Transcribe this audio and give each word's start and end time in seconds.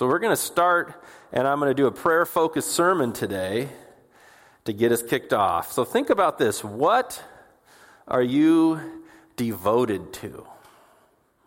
So 0.00 0.06
we're 0.06 0.18
going 0.18 0.32
to 0.32 0.42
start, 0.42 1.04
and 1.30 1.46
I'm 1.46 1.58
going 1.58 1.68
to 1.68 1.74
do 1.74 1.86
a 1.86 1.92
prayer 1.92 2.24
focused 2.24 2.70
sermon 2.70 3.12
today 3.12 3.68
to 4.64 4.72
get 4.72 4.92
us 4.92 5.02
kicked 5.02 5.34
off. 5.34 5.72
So 5.72 5.84
think 5.84 6.08
about 6.08 6.38
this. 6.38 6.64
What 6.64 7.22
are 8.08 8.22
you 8.22 8.80
devoted 9.36 10.14
to? 10.14 10.46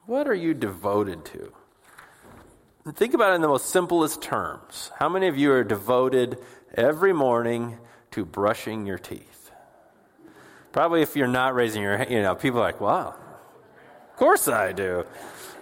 What 0.05 0.27
are 0.27 0.35
you 0.35 0.53
devoted 0.53 1.25
to? 1.25 1.51
Think 2.91 3.15
about 3.15 3.31
it 3.31 3.37
in 3.37 3.41
the 3.41 3.47
most 3.47 3.71
simplest 3.71 4.21
terms. 4.21 4.91
How 4.99 5.09
many 5.09 5.25
of 5.25 5.35
you 5.35 5.51
are 5.51 5.63
devoted 5.63 6.37
every 6.75 7.11
morning 7.11 7.79
to 8.11 8.23
brushing 8.23 8.85
your 8.85 8.99
teeth? 8.99 9.49
Probably 10.71 11.01
if 11.01 11.15
you're 11.15 11.25
not 11.25 11.55
raising 11.55 11.81
your 11.81 11.97
hand, 11.97 12.11
you 12.11 12.21
know, 12.21 12.35
people 12.35 12.59
are 12.59 12.65
like, 12.65 12.79
wow, 12.79 13.15
of 14.11 14.15
course 14.15 14.47
I 14.47 14.73
do. 14.73 15.07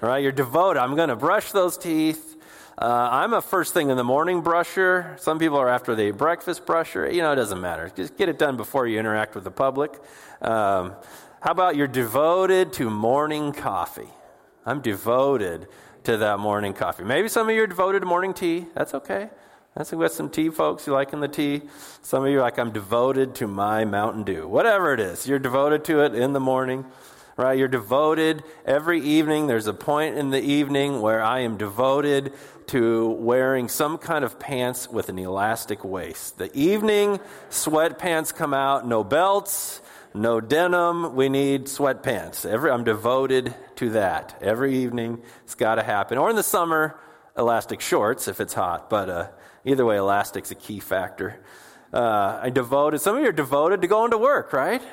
Right? 0.01 0.21
You're 0.21 0.33
devoted. 0.33 0.81
I'm 0.81 0.97
going 0.97 1.07
to 1.07 1.15
brush 1.15 1.53
those 1.53 1.77
teeth. 1.77 2.30
Uh, 2.77 3.09
I'm 3.11 3.33
a 3.33 3.41
first 3.41 3.73
thing 3.73 3.89
in 3.89 3.97
the 3.97 4.03
morning 4.03 4.41
brusher. 4.41 5.19
Some 5.19 5.39
people 5.39 5.57
are 5.57 5.67
after 5.67 5.93
the 5.93 6.11
breakfast 6.11 6.65
brusher. 6.65 7.13
You 7.13 7.21
know, 7.21 7.33
it 7.33 7.35
doesn't 7.35 7.59
matter. 7.59 7.91
Just 7.93 8.17
get 8.17 8.29
it 8.29 8.39
done 8.39 8.55
before 8.55 8.87
you 8.87 8.97
interact 8.97 9.35
with 9.35 9.43
the 9.43 9.51
public. 9.51 9.93
Um, 10.41 10.93
how 11.41 11.51
about 11.51 11.75
you're 11.75 11.87
devoted 11.87 12.71
to 12.73 12.89
morning 12.89 13.51
coffee? 13.51 14.09
I'm 14.65 14.79
devoted 14.79 15.67
to 16.05 16.17
that 16.17 16.39
morning 16.39 16.73
coffee. 16.73 17.03
Maybe 17.03 17.27
some 17.27 17.49
of 17.49 17.55
you 17.55 17.63
are 17.63 17.67
devoted 17.67 17.99
to 18.01 18.05
morning 18.05 18.33
tea. 18.33 18.67
That's 18.73 18.93
okay. 18.93 19.29
That's 19.75 19.91
got 19.91 20.11
some 20.11 20.29
tea, 20.29 20.49
folks. 20.49 20.87
You 20.87 20.93
liking 20.93 21.19
the 21.19 21.27
tea? 21.27 21.63
Some 22.01 22.23
of 22.23 22.29
you 22.29 22.39
are 22.39 22.41
like, 22.41 22.57
I'm 22.57 22.71
devoted 22.71 23.35
to 23.35 23.47
my 23.47 23.85
Mountain 23.85 24.23
Dew. 24.23 24.47
Whatever 24.47 24.93
it 24.93 24.99
is, 24.99 25.27
you're 25.27 25.39
devoted 25.39 25.83
to 25.85 26.03
it 26.03 26.15
in 26.15 26.33
the 26.33 26.39
morning, 26.39 26.85
right? 27.41 27.57
You're 27.57 27.67
devoted 27.67 28.43
every 28.65 29.01
evening. 29.01 29.47
There's 29.47 29.65
a 29.65 29.73
point 29.73 30.15
in 30.15 30.29
the 30.29 30.41
evening 30.41 31.01
where 31.01 31.23
I 31.23 31.39
am 31.39 31.57
devoted 31.57 32.33
to 32.67 33.09
wearing 33.09 33.67
some 33.67 33.97
kind 33.97 34.23
of 34.23 34.39
pants 34.39 34.87
with 34.87 35.09
an 35.09 35.17
elastic 35.17 35.83
waist. 35.83 36.37
The 36.37 36.55
evening 36.55 37.19
sweatpants 37.49 38.33
come 38.33 38.53
out, 38.53 38.87
no 38.87 39.03
belts, 39.03 39.81
no 40.13 40.39
denim. 40.39 41.15
We 41.15 41.29
need 41.29 41.65
sweatpants. 41.65 42.45
Every, 42.45 42.69
I'm 42.69 42.83
devoted 42.83 43.55
to 43.77 43.89
that. 43.91 44.37
Every 44.39 44.77
evening, 44.77 45.23
it's 45.43 45.55
got 45.55 45.75
to 45.75 45.83
happen. 45.83 46.19
Or 46.19 46.29
in 46.29 46.35
the 46.35 46.43
summer, 46.43 46.99
elastic 47.35 47.81
shorts 47.81 48.27
if 48.27 48.39
it's 48.39 48.53
hot. 48.53 48.87
But 48.87 49.09
uh, 49.09 49.29
either 49.65 49.83
way, 49.83 49.97
elastic's 49.97 50.51
a 50.51 50.55
key 50.55 50.79
factor. 50.79 51.43
Uh, 51.91 52.39
I 52.43 52.51
devoted. 52.51 52.99
Some 52.99 53.15
of 53.17 53.23
you 53.23 53.29
are 53.29 53.33
devoted 53.33 53.81
to 53.81 53.87
going 53.87 54.11
to 54.11 54.17
work, 54.19 54.53
right? 54.53 54.83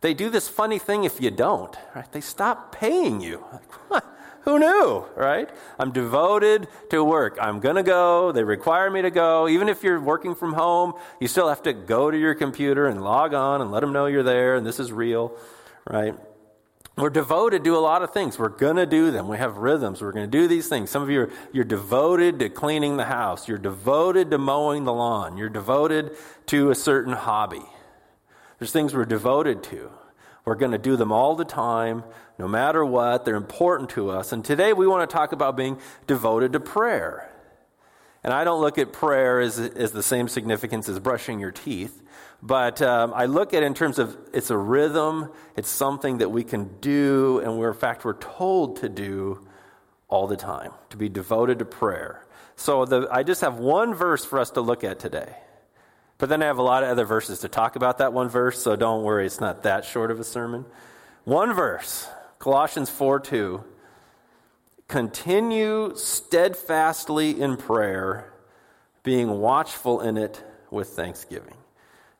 They 0.00 0.14
do 0.14 0.30
this 0.30 0.48
funny 0.48 0.78
thing 0.78 1.04
if 1.04 1.20
you 1.20 1.30
don't. 1.30 1.76
Right? 1.94 2.10
They 2.12 2.20
stop 2.20 2.72
paying 2.72 3.20
you. 3.20 3.44
Who 4.42 4.58
knew, 4.58 5.04
right? 5.14 5.50
I'm 5.78 5.92
devoted 5.92 6.68
to 6.90 7.04
work. 7.04 7.36
I'm 7.40 7.60
going 7.60 7.76
to 7.76 7.82
go. 7.82 8.32
They 8.32 8.44
require 8.44 8.90
me 8.90 9.02
to 9.02 9.10
go. 9.10 9.48
Even 9.48 9.68
if 9.68 9.82
you're 9.82 10.00
working 10.00 10.34
from 10.34 10.54
home, 10.54 10.94
you 11.20 11.28
still 11.28 11.48
have 11.48 11.62
to 11.64 11.72
go 11.72 12.10
to 12.10 12.16
your 12.16 12.34
computer 12.34 12.86
and 12.86 13.02
log 13.02 13.34
on 13.34 13.60
and 13.60 13.70
let 13.70 13.80
them 13.80 13.92
know 13.92 14.06
you're 14.06 14.22
there 14.22 14.56
and 14.56 14.64
this 14.64 14.80
is 14.80 14.90
real, 14.90 15.36
right? 15.86 16.14
We're 16.96 17.10
devoted 17.10 17.62
to 17.64 17.76
a 17.76 17.78
lot 17.78 18.02
of 18.02 18.12
things. 18.12 18.38
We're 18.38 18.48
going 18.48 18.76
to 18.76 18.86
do 18.86 19.10
them. 19.10 19.28
We 19.28 19.36
have 19.36 19.58
rhythms. 19.58 20.00
We're 20.00 20.12
going 20.12 20.28
to 20.28 20.38
do 20.38 20.48
these 20.48 20.66
things. 20.66 20.90
Some 20.90 21.02
of 21.02 21.10
you 21.10 21.20
are 21.22 21.30
you're 21.52 21.64
devoted 21.64 22.38
to 22.38 22.48
cleaning 22.48 22.96
the 22.96 23.04
house. 23.04 23.46
You're 23.46 23.58
devoted 23.58 24.30
to 24.30 24.38
mowing 24.38 24.84
the 24.84 24.92
lawn. 24.92 25.36
You're 25.36 25.48
devoted 25.48 26.16
to 26.46 26.70
a 26.70 26.74
certain 26.74 27.12
hobby. 27.12 27.62
There's 28.58 28.72
things 28.72 28.94
we're 28.94 29.04
devoted 29.04 29.62
to. 29.64 29.90
We're 30.44 30.54
going 30.54 30.72
to 30.72 30.78
do 30.78 30.96
them 30.96 31.12
all 31.12 31.36
the 31.36 31.44
time, 31.44 32.04
no 32.38 32.48
matter 32.48 32.84
what. 32.84 33.24
They're 33.24 33.36
important 33.36 33.90
to 33.90 34.10
us. 34.10 34.32
And 34.32 34.44
today 34.44 34.72
we 34.72 34.86
want 34.86 35.08
to 35.08 35.14
talk 35.14 35.32
about 35.32 35.56
being 35.56 35.78
devoted 36.06 36.54
to 36.54 36.60
prayer. 36.60 37.30
And 38.24 38.32
I 38.32 38.44
don't 38.44 38.60
look 38.60 38.78
at 38.78 38.92
prayer 38.92 39.40
as, 39.40 39.58
as 39.58 39.92
the 39.92 40.02
same 40.02 40.26
significance 40.26 40.88
as 40.88 40.98
brushing 40.98 41.38
your 41.38 41.52
teeth, 41.52 42.02
but 42.42 42.82
um, 42.82 43.12
I 43.14 43.26
look 43.26 43.54
at 43.54 43.62
it 43.62 43.66
in 43.66 43.74
terms 43.74 43.98
of 43.98 44.16
it's 44.32 44.50
a 44.50 44.56
rhythm, 44.56 45.30
it's 45.56 45.68
something 45.68 46.18
that 46.18 46.30
we 46.30 46.42
can 46.42 46.78
do, 46.80 47.40
and 47.40 47.58
we're, 47.58 47.70
in 47.70 47.76
fact, 47.76 48.04
we're 48.04 48.18
told 48.18 48.78
to 48.78 48.88
do 48.88 49.46
all 50.08 50.26
the 50.26 50.36
time, 50.36 50.72
to 50.90 50.96
be 50.96 51.08
devoted 51.08 51.60
to 51.60 51.64
prayer. 51.64 52.26
So 52.56 52.84
the, 52.84 53.08
I 53.10 53.22
just 53.22 53.40
have 53.42 53.58
one 53.58 53.94
verse 53.94 54.24
for 54.24 54.38
us 54.40 54.50
to 54.52 54.60
look 54.60 54.82
at 54.82 54.98
today. 54.98 55.36
But 56.18 56.28
then 56.28 56.42
I 56.42 56.46
have 56.46 56.58
a 56.58 56.62
lot 56.62 56.82
of 56.82 56.88
other 56.88 57.04
verses 57.04 57.38
to 57.40 57.48
talk 57.48 57.76
about 57.76 57.98
that 57.98 58.12
one 58.12 58.28
verse, 58.28 58.60
so 58.60 58.74
don't 58.74 59.04
worry, 59.04 59.24
it's 59.24 59.40
not 59.40 59.62
that 59.62 59.84
short 59.84 60.10
of 60.10 60.18
a 60.18 60.24
sermon. 60.24 60.66
One 61.24 61.54
verse, 61.54 62.08
Colossians 62.38 62.90
4 62.90 63.20
2. 63.20 63.64
Continue 64.88 65.94
steadfastly 65.96 67.40
in 67.40 67.56
prayer, 67.56 68.32
being 69.02 69.38
watchful 69.38 70.00
in 70.00 70.16
it 70.16 70.42
with 70.70 70.88
thanksgiving. 70.88 71.54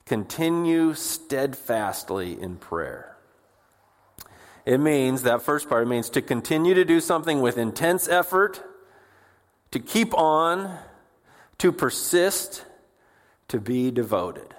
Continue 0.05 0.95
steadfastly 0.95 2.41
in 2.41 2.57
prayer. 2.57 3.17
It 4.67 4.79
means, 4.79 5.23
that 5.23 5.41
first 5.41 5.69
part, 5.69 5.85
it 5.85 5.89
means 5.89 6.11
to 6.11 6.21
continue 6.21 6.75
to 6.75 6.85
do 6.85 7.01
something 7.01 7.41
with 7.41 7.57
intense 7.57 8.07
effort, 8.07 8.63
to 9.71 9.81
keep 9.81 10.13
on, 10.13 10.79
to 11.57 11.73
persist, 11.73 12.67
to 13.49 13.59
be 13.59 13.91
devoted. 13.91 14.55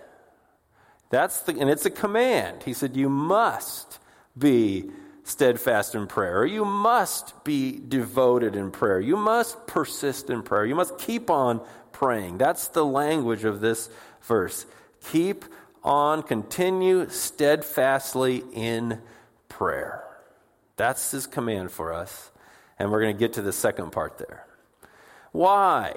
That's 1.10 1.42
the, 1.42 1.60
and 1.60 1.70
it's 1.70 1.86
a 1.86 1.92
command. 1.92 2.64
He 2.64 2.74
said, 2.74 2.96
You 2.96 3.10
must 3.10 4.00
be 4.38 4.92
steadfast 5.24 5.96
in 5.96 6.08
prayer. 6.08 6.46
You 6.46 6.66
must 6.66 7.44
be 7.44 7.80
devoted 7.88 8.56
in 8.56 8.72
prayer. 8.72 9.00
You 9.00 9.16
must 9.16 9.68
persist 9.68 10.30
in 10.30 10.44
prayer. 10.44 10.66
You 10.66 10.76
must 10.76 10.98
keep 10.98 11.30
on 11.30 11.62
praying. 11.92 12.38
That's 12.38 12.68
the 12.68 12.86
language 12.86 13.44
of 13.44 13.62
this 13.62 13.90
verse. 14.22 14.66
Keep 15.12 15.46
on, 15.84 16.24
continue 16.24 17.10
steadfastly 17.10 18.44
in 18.54 19.02
prayer. 19.48 20.04
That's 20.78 21.12
his 21.12 21.28
command 21.28 21.72
for 21.72 21.94
us. 21.94 22.32
And 22.78 22.92
we're 22.92 23.02
going 23.02 23.16
to 23.16 23.20
get 23.20 23.34
to 23.34 23.42
the 23.42 23.54
second 23.54 23.92
part 23.92 24.18
there. 24.18 24.46
Why? 25.32 25.96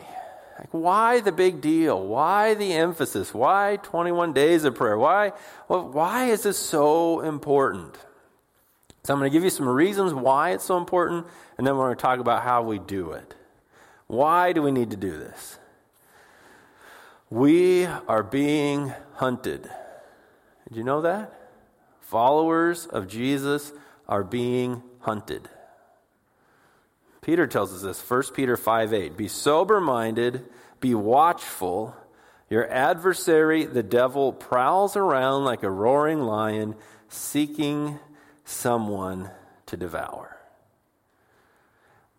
Like, 0.59 0.69
why 0.73 1.21
the 1.21 1.33
big 1.33 1.61
deal? 1.61 2.07
Why 2.07 2.55
the 2.55 2.73
emphasis? 2.73 3.33
Why 3.33 3.79
21 3.83 4.33
days 4.33 4.65
of 4.65 4.75
prayer? 4.75 4.99
Why, 4.99 5.33
well, 5.69 5.89
why 5.89 6.27
is 6.27 6.43
this 6.43 6.59
so 6.59 7.21
important? 7.21 7.97
So, 9.05 9.13
I'm 9.13 9.19
going 9.19 9.31
to 9.31 9.35
give 9.35 9.43
you 9.43 9.51
some 9.51 9.69
reasons 9.69 10.15
why 10.15 10.51
it's 10.51 10.65
so 10.65 10.77
important, 10.77 11.27
and 11.59 11.67
then 11.67 11.77
we're 11.77 11.87
going 11.87 11.97
to 11.97 12.03
talk 12.03 12.21
about 12.21 12.43
how 12.43 12.63
we 12.63 12.79
do 12.79 13.13
it. 13.13 13.35
Why 14.07 14.53
do 14.53 14.63
we 14.63 14.71
need 14.71 14.91
to 14.91 14.97
do 14.97 15.11
this? 15.11 15.59
We 17.31 17.87
are 17.87 18.23
being 18.23 18.93
hunted. 19.15 19.63
Did 20.69 20.77
you 20.77 20.85
know 20.85 21.01
that? 21.01 21.33
Followers 22.01 22.87
of 22.87 23.09
Jesus 23.09 23.73
are 24.07 24.23
being 24.23 24.83
hunted. 25.01 25.49
Peter 27.23 27.47
tells 27.47 27.73
us 27.73 27.83
this, 27.83 28.11
1 28.11 28.35
Peter 28.35 28.57
5 28.57 28.93
8. 28.93 29.17
Be 29.17 29.29
sober 29.29 29.81
minded, 29.81 30.45
be 30.81 30.95
watchful. 30.95 31.97
Your 32.51 32.69
adversary, 32.69 33.65
the 33.65 33.83
devil, 33.83 34.33
prowls 34.33 34.97
around 34.97 35.45
like 35.45 35.63
a 35.63 35.71
roaring 35.71 36.21
lion, 36.21 36.75
seeking 37.09 37.99
someone 38.45 39.31
to 39.67 39.77
devour. 39.77 40.37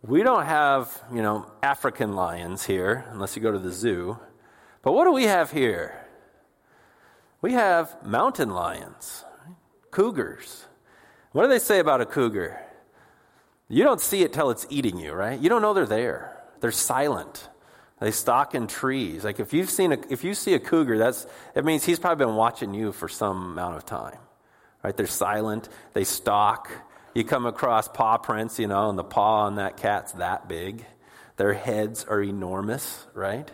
We 0.02 0.24
don't 0.24 0.46
have, 0.46 1.04
you 1.14 1.22
know, 1.22 1.52
African 1.62 2.16
lions 2.16 2.66
here, 2.66 3.06
unless 3.12 3.36
you 3.36 3.42
go 3.42 3.52
to 3.52 3.60
the 3.60 3.72
zoo. 3.72 4.18
But 4.82 4.94
what 4.94 5.04
do 5.04 5.12
we 5.12 5.26
have 5.26 5.52
here? 5.52 6.08
We 7.42 7.54
have 7.54 8.04
mountain 8.06 8.50
lions, 8.50 9.24
cougars. 9.92 10.66
What 11.34 11.44
do 11.44 11.50
they 11.50 11.60
say 11.60 11.80
about 11.80 12.02
a 12.02 12.06
cougar? 12.06 12.60
You 13.70 13.84
don't 13.84 14.02
see 14.02 14.24
it 14.24 14.34
till 14.34 14.52
it's 14.52 14.68
eating 14.70 14.98
you, 14.98 15.14
right? 15.14 15.40
You 15.40 15.50
don't 15.50 15.62
know 15.62 15.74
they're 15.74 15.86
there. 15.86 16.44
They're 16.60 16.72
silent. 16.72 17.50
They 18.00 18.12
stalk 18.12 18.56
in 18.56 18.68
trees. 18.68 19.24
Like 19.24 19.40
if 19.40 19.54
you've 19.54 19.70
seen 19.70 19.94
a, 19.94 19.98
if 20.10 20.24
you 20.24 20.34
see 20.34 20.54
a 20.54 20.60
cougar, 20.60 20.98
that's 20.98 21.26
it 21.56 21.64
means 21.64 21.86
he's 21.86 22.00
probably 22.00 22.26
been 22.26 22.36
watching 22.36 22.74
you 22.74 22.92
for 22.92 23.08
some 23.08 23.52
amount 23.52 23.78
of 23.78 23.86
time. 23.86 24.18
Right? 24.84 24.96
They're 24.96 25.08
silent. 25.08 25.70
They 25.94 26.04
stalk. 26.04 26.70
You 27.14 27.24
come 27.24 27.46
across 27.46 27.88
paw 27.88 28.18
prints, 28.18 28.60
you 28.60 28.68
know, 28.68 28.90
and 28.90 29.00
the 29.00 29.04
paw 29.04 29.46
on 29.46 29.56
that 29.56 29.78
cat's 29.78 30.12
that 30.14 30.50
big. 30.50 30.86
Their 31.38 31.54
heads 31.54 32.04
are 32.06 32.22
enormous, 32.22 33.06
right? 33.14 33.50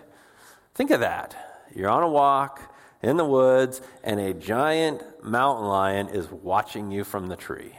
Think 0.73 0.91
of 0.91 1.01
that. 1.01 1.35
You're 1.75 1.89
on 1.89 2.03
a 2.03 2.09
walk 2.09 2.73
in 3.01 3.17
the 3.17 3.25
woods, 3.25 3.81
and 4.03 4.19
a 4.19 4.33
giant 4.33 5.01
mountain 5.23 5.67
lion 5.67 6.09
is 6.09 6.29
watching 6.29 6.91
you 6.91 7.03
from 7.03 7.27
the 7.27 7.35
tree, 7.35 7.73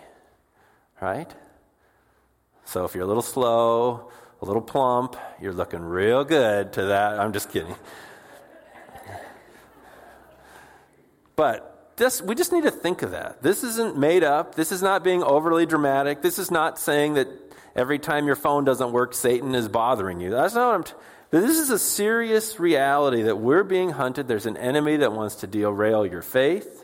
right? 1.01 1.35
So 2.71 2.85
if 2.85 2.95
you're 2.95 3.03
a 3.03 3.07
little 3.09 3.21
slow, 3.21 4.13
a 4.41 4.45
little 4.45 4.63
plump, 4.63 5.17
you're 5.43 5.53
looking 5.53 5.81
real 5.81 6.23
good 6.23 6.73
to 6.75 6.85
that. 6.85 7.19
I'm 7.19 7.33
just 7.33 7.51
kidding. 7.51 7.75
But 11.35 11.95
this, 11.97 12.23
we 12.23 12.37
just 12.37 12.53
need 12.53 12.63
to 12.63 12.71
think 12.71 13.03
of 13.03 13.11
that. 13.11 13.43
This 13.43 13.65
isn't 13.65 13.99
made 13.99 14.23
up. 14.23 14.55
This 14.55 14.71
is 14.71 14.83
not 14.83 15.03
being 15.03 15.21
overly 15.21 15.67
dramatic. 15.67 16.23
This 16.23 16.39
is 16.39 16.53
not 16.53 16.79
saying 16.79 17.15
that 17.15 17.27
every 17.75 17.99
time 17.99 18.29
your 18.29 18.37
phone 18.37 18.65
doesn't 18.65 18.93
work, 18.93 19.15
Satan 19.15 19.57
is 19.57 19.67
bothering 19.67 20.21
you. 20.21 20.31
That's 20.31 20.55
not 20.55 20.69
what 20.69 20.75
I'm. 20.77 20.85
T- 20.85 20.93
this 21.31 21.59
is 21.59 21.71
a 21.71 21.79
serious 21.79 22.61
reality 22.61 23.23
that 23.23 23.39
we're 23.39 23.65
being 23.65 23.91
hunted. 23.91 24.29
There's 24.29 24.47
an 24.47 24.57
enemy 24.57 24.99
that 24.99 25.13
wants 25.13 25.35
to 25.37 25.49
derail 25.49 26.07
your 26.07 26.23
faith. 26.23 26.80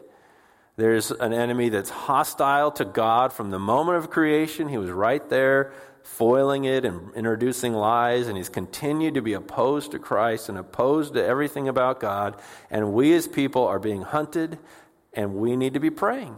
There's 0.76 1.10
an 1.10 1.32
enemy 1.32 1.70
that's 1.70 1.88
hostile 1.88 2.70
to 2.72 2.84
God 2.84 3.32
from 3.32 3.50
the 3.50 3.58
moment 3.58 3.96
of 3.96 4.10
creation. 4.10 4.68
He 4.68 4.78
was 4.78 4.90
right 4.90 5.26
there 5.28 5.72
foiling 6.02 6.64
it 6.64 6.84
and 6.84 7.12
introducing 7.14 7.72
lies, 7.72 8.28
and 8.28 8.36
he's 8.36 8.48
continued 8.48 9.14
to 9.14 9.22
be 9.22 9.32
opposed 9.32 9.90
to 9.90 9.98
Christ 9.98 10.48
and 10.48 10.56
opposed 10.56 11.14
to 11.14 11.24
everything 11.24 11.66
about 11.66 11.98
God. 11.98 12.40
And 12.70 12.92
we 12.92 13.12
as 13.14 13.26
people 13.26 13.66
are 13.66 13.80
being 13.80 14.02
hunted, 14.02 14.58
and 15.12 15.34
we 15.34 15.56
need 15.56 15.74
to 15.74 15.80
be 15.80 15.90
praying. 15.90 16.36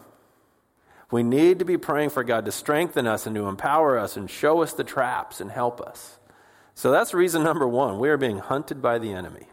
We 1.11 1.23
need 1.23 1.59
to 1.59 1.65
be 1.65 1.77
praying 1.77 2.11
for 2.11 2.25
God 2.25 2.45
to 2.45 2.53
strengthen 2.53 3.07
us 3.07 3.27
and 3.27 3.35
to 3.37 3.47
empower 3.47 3.99
us 3.99 4.17
and 4.17 4.31
show 4.31 4.63
us 4.63 4.73
the 4.73 4.85
traps 4.85 5.41
and 5.41 5.51
help 5.51 5.81
us. 5.81 6.19
So 6.75 6.91
that's 6.91 7.13
reason 7.13 7.43
number 7.43 7.67
one. 7.67 7.99
We 7.99 8.09
are 8.09 8.17
being 8.17 8.39
hunted 8.39 8.81
by 8.81 8.99
the 8.99 9.13
enemy. 9.13 9.49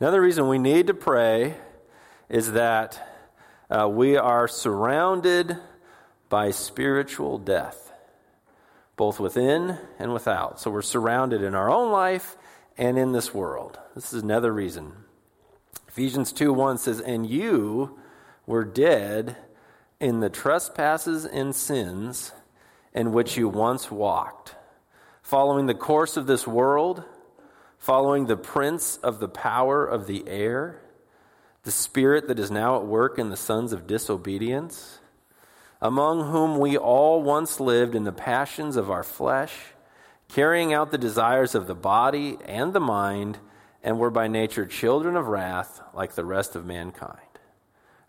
Another 0.00 0.20
reason 0.20 0.48
we 0.48 0.58
need 0.58 0.86
to 0.86 0.94
pray 0.94 1.56
is 2.28 2.52
that 2.52 3.06
uh, 3.70 3.88
we 3.88 4.16
are 4.16 4.48
surrounded 4.48 5.56
by 6.28 6.50
spiritual 6.50 7.38
death, 7.38 7.92
both 8.96 9.18
within 9.18 9.78
and 9.98 10.12
without. 10.12 10.60
So 10.60 10.70
we're 10.70 10.82
surrounded 10.82 11.42
in 11.42 11.54
our 11.54 11.70
own 11.70 11.90
life 11.90 12.36
and 12.76 12.98
in 12.98 13.12
this 13.12 13.32
world. 13.32 13.78
This 13.94 14.12
is 14.12 14.22
another 14.22 14.52
reason. 14.52 14.92
Ephesians 15.88 16.32
2 16.32 16.52
1 16.52 16.78
says, 16.78 17.00
And 17.00 17.28
you 17.28 17.98
were 18.46 18.64
dead 18.64 19.36
in 20.00 20.20
the 20.20 20.30
trespasses 20.30 21.24
and 21.24 21.54
sins 21.54 22.32
in 22.94 23.12
which 23.12 23.36
you 23.36 23.48
once 23.48 23.90
walked, 23.90 24.54
following 25.22 25.66
the 25.66 25.74
course 25.74 26.16
of 26.16 26.26
this 26.26 26.46
world, 26.46 27.04
following 27.78 28.26
the 28.26 28.36
prince 28.36 28.96
of 28.98 29.18
the 29.18 29.28
power 29.28 29.84
of 29.84 30.06
the 30.06 30.26
air, 30.28 30.80
the 31.62 31.70
spirit 31.70 32.28
that 32.28 32.38
is 32.38 32.50
now 32.50 32.76
at 32.76 32.86
work 32.86 33.18
in 33.18 33.30
the 33.30 33.36
sons 33.36 33.72
of 33.72 33.86
disobedience, 33.86 34.98
among 35.80 36.30
whom 36.30 36.58
we 36.58 36.76
all 36.76 37.22
once 37.22 37.60
lived 37.60 37.94
in 37.94 38.04
the 38.04 38.12
passions 38.12 38.76
of 38.76 38.90
our 38.90 39.02
flesh, 39.02 39.54
carrying 40.28 40.72
out 40.72 40.90
the 40.90 40.98
desires 40.98 41.54
of 41.54 41.66
the 41.66 41.74
body 41.74 42.36
and 42.44 42.72
the 42.72 42.80
mind, 42.80 43.38
and 43.82 43.98
were 43.98 44.10
by 44.10 44.28
nature 44.28 44.66
children 44.66 45.16
of 45.16 45.28
wrath 45.28 45.80
like 45.94 46.14
the 46.14 46.24
rest 46.24 46.56
of 46.56 46.66
mankind. 46.66 47.20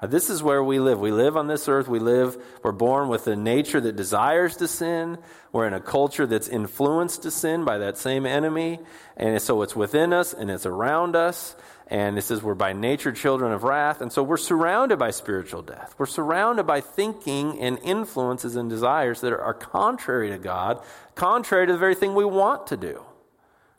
Uh, 0.02 0.08
this 0.08 0.30
is 0.30 0.42
where 0.42 0.64
we 0.64 0.80
live. 0.80 1.00
We 1.00 1.12
live 1.12 1.36
on 1.36 1.48
this 1.48 1.68
earth. 1.68 1.90
We 1.90 2.00
live, 2.00 2.42
we're 2.64 2.72
born 2.72 3.10
with 3.10 3.28
a 3.28 3.36
nature 3.36 3.82
that 3.82 3.98
desires 3.98 4.56
to 4.58 4.68
sin. 4.68 5.18
We're 5.52 5.68
in 5.68 5.74
a 5.74 5.82
culture 5.82 6.26
that's 6.26 6.48
influenced 6.48 7.24
to 7.24 7.32
sin 7.32 7.66
by 7.66 7.80
that 7.80 7.98
same 7.98 8.26
enemy. 8.26 8.80
And 9.18 9.42
so 9.42 9.62
it's 9.62 9.76
within 9.76 10.14
us 10.14 10.34
and 10.34 10.50
it's 10.50 10.66
around 10.66 11.18
us. 11.18 11.56
And 11.90 12.20
it 12.20 12.22
says 12.22 12.44
we're 12.44 12.54
by 12.54 12.74
nature 12.74 13.12
children 13.12 13.52
of 13.52 13.64
wrath. 13.64 14.00
And 14.00 14.12
so 14.14 14.22
we're 14.22 14.38
surrounded 14.38 15.00
by 15.00 15.10
spiritual 15.10 15.64
death. 15.64 15.96
We're 15.98 16.06
surrounded 16.06 16.68
by 16.68 16.82
thinking 16.82 17.60
and 17.60 17.80
influences 17.84 18.56
and 18.56 18.70
desires 18.70 19.22
that 19.22 19.34
are 19.34 19.54
contrary 19.56 20.30
to 20.30 20.38
God, 20.38 20.84
contrary 21.16 21.66
to 21.66 21.74
the 21.74 21.80
very 21.80 21.96
thing 21.96 22.14
we 22.14 22.26
want 22.26 22.68
to 22.68 22.78
do. 22.78 23.04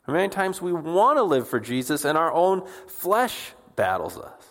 Many 0.07 0.29
times 0.29 0.61
we 0.61 0.73
want 0.73 1.17
to 1.17 1.23
live 1.23 1.47
for 1.47 1.59
Jesus, 1.59 2.03
and 2.03 2.17
our 2.17 2.33
own 2.33 2.67
flesh 2.87 3.53
battles 3.77 4.17
us. 4.17 4.43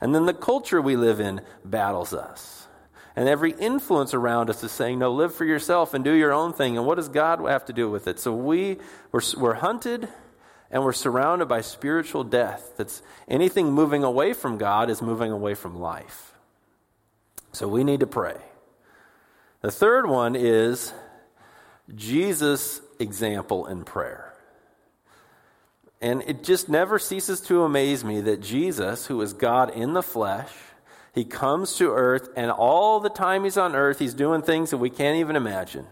And 0.00 0.14
then 0.14 0.26
the 0.26 0.34
culture 0.34 0.82
we 0.82 0.96
live 0.96 1.20
in 1.20 1.40
battles 1.64 2.12
us. 2.12 2.66
And 3.16 3.28
every 3.28 3.52
influence 3.52 4.14
around 4.14 4.50
us 4.50 4.62
is 4.62 4.72
saying, 4.72 4.98
no, 4.98 5.12
live 5.12 5.34
for 5.34 5.44
yourself 5.44 5.94
and 5.94 6.04
do 6.04 6.12
your 6.12 6.32
own 6.32 6.52
thing. 6.52 6.76
And 6.76 6.86
what 6.86 6.96
does 6.96 7.08
God 7.08 7.40
have 7.48 7.64
to 7.66 7.72
do 7.72 7.90
with 7.90 8.06
it? 8.08 8.18
So 8.18 8.34
we, 8.34 8.78
we're, 9.10 9.22
we're 9.36 9.54
hunted 9.54 10.08
and 10.70 10.84
we're 10.84 10.92
surrounded 10.92 11.46
by 11.46 11.60
spiritual 11.60 12.24
death. 12.24 12.74
That's 12.76 13.02
anything 13.28 13.72
moving 13.72 14.04
away 14.04 14.32
from 14.32 14.58
God 14.58 14.90
is 14.90 15.02
moving 15.02 15.32
away 15.32 15.54
from 15.54 15.78
life. 15.78 16.34
So 17.52 17.66
we 17.66 17.84
need 17.84 18.00
to 18.00 18.06
pray. 18.06 18.36
The 19.62 19.70
third 19.70 20.06
one 20.08 20.36
is 20.36 20.92
Jesus' 21.94 22.80
example 22.98 23.66
in 23.66 23.84
prayer. 23.84 24.32
And 26.00 26.22
it 26.22 26.42
just 26.44 26.68
never 26.68 26.98
ceases 26.98 27.40
to 27.42 27.62
amaze 27.62 28.04
me 28.04 28.20
that 28.22 28.40
Jesus, 28.40 29.06
who 29.06 29.20
is 29.20 29.32
God 29.32 29.70
in 29.70 29.92
the 29.92 30.02
flesh, 30.02 30.50
he 31.12 31.24
comes 31.24 31.76
to 31.76 31.90
earth, 31.92 32.30
and 32.36 32.50
all 32.50 33.00
the 33.00 33.10
time 33.10 33.44
he's 33.44 33.58
on 33.58 33.74
earth, 33.74 33.98
he's 33.98 34.14
doing 34.14 34.42
things 34.42 34.70
that 34.70 34.78
we 34.78 34.88
can't 34.88 35.18
even 35.18 35.36
imagine. 35.36 35.86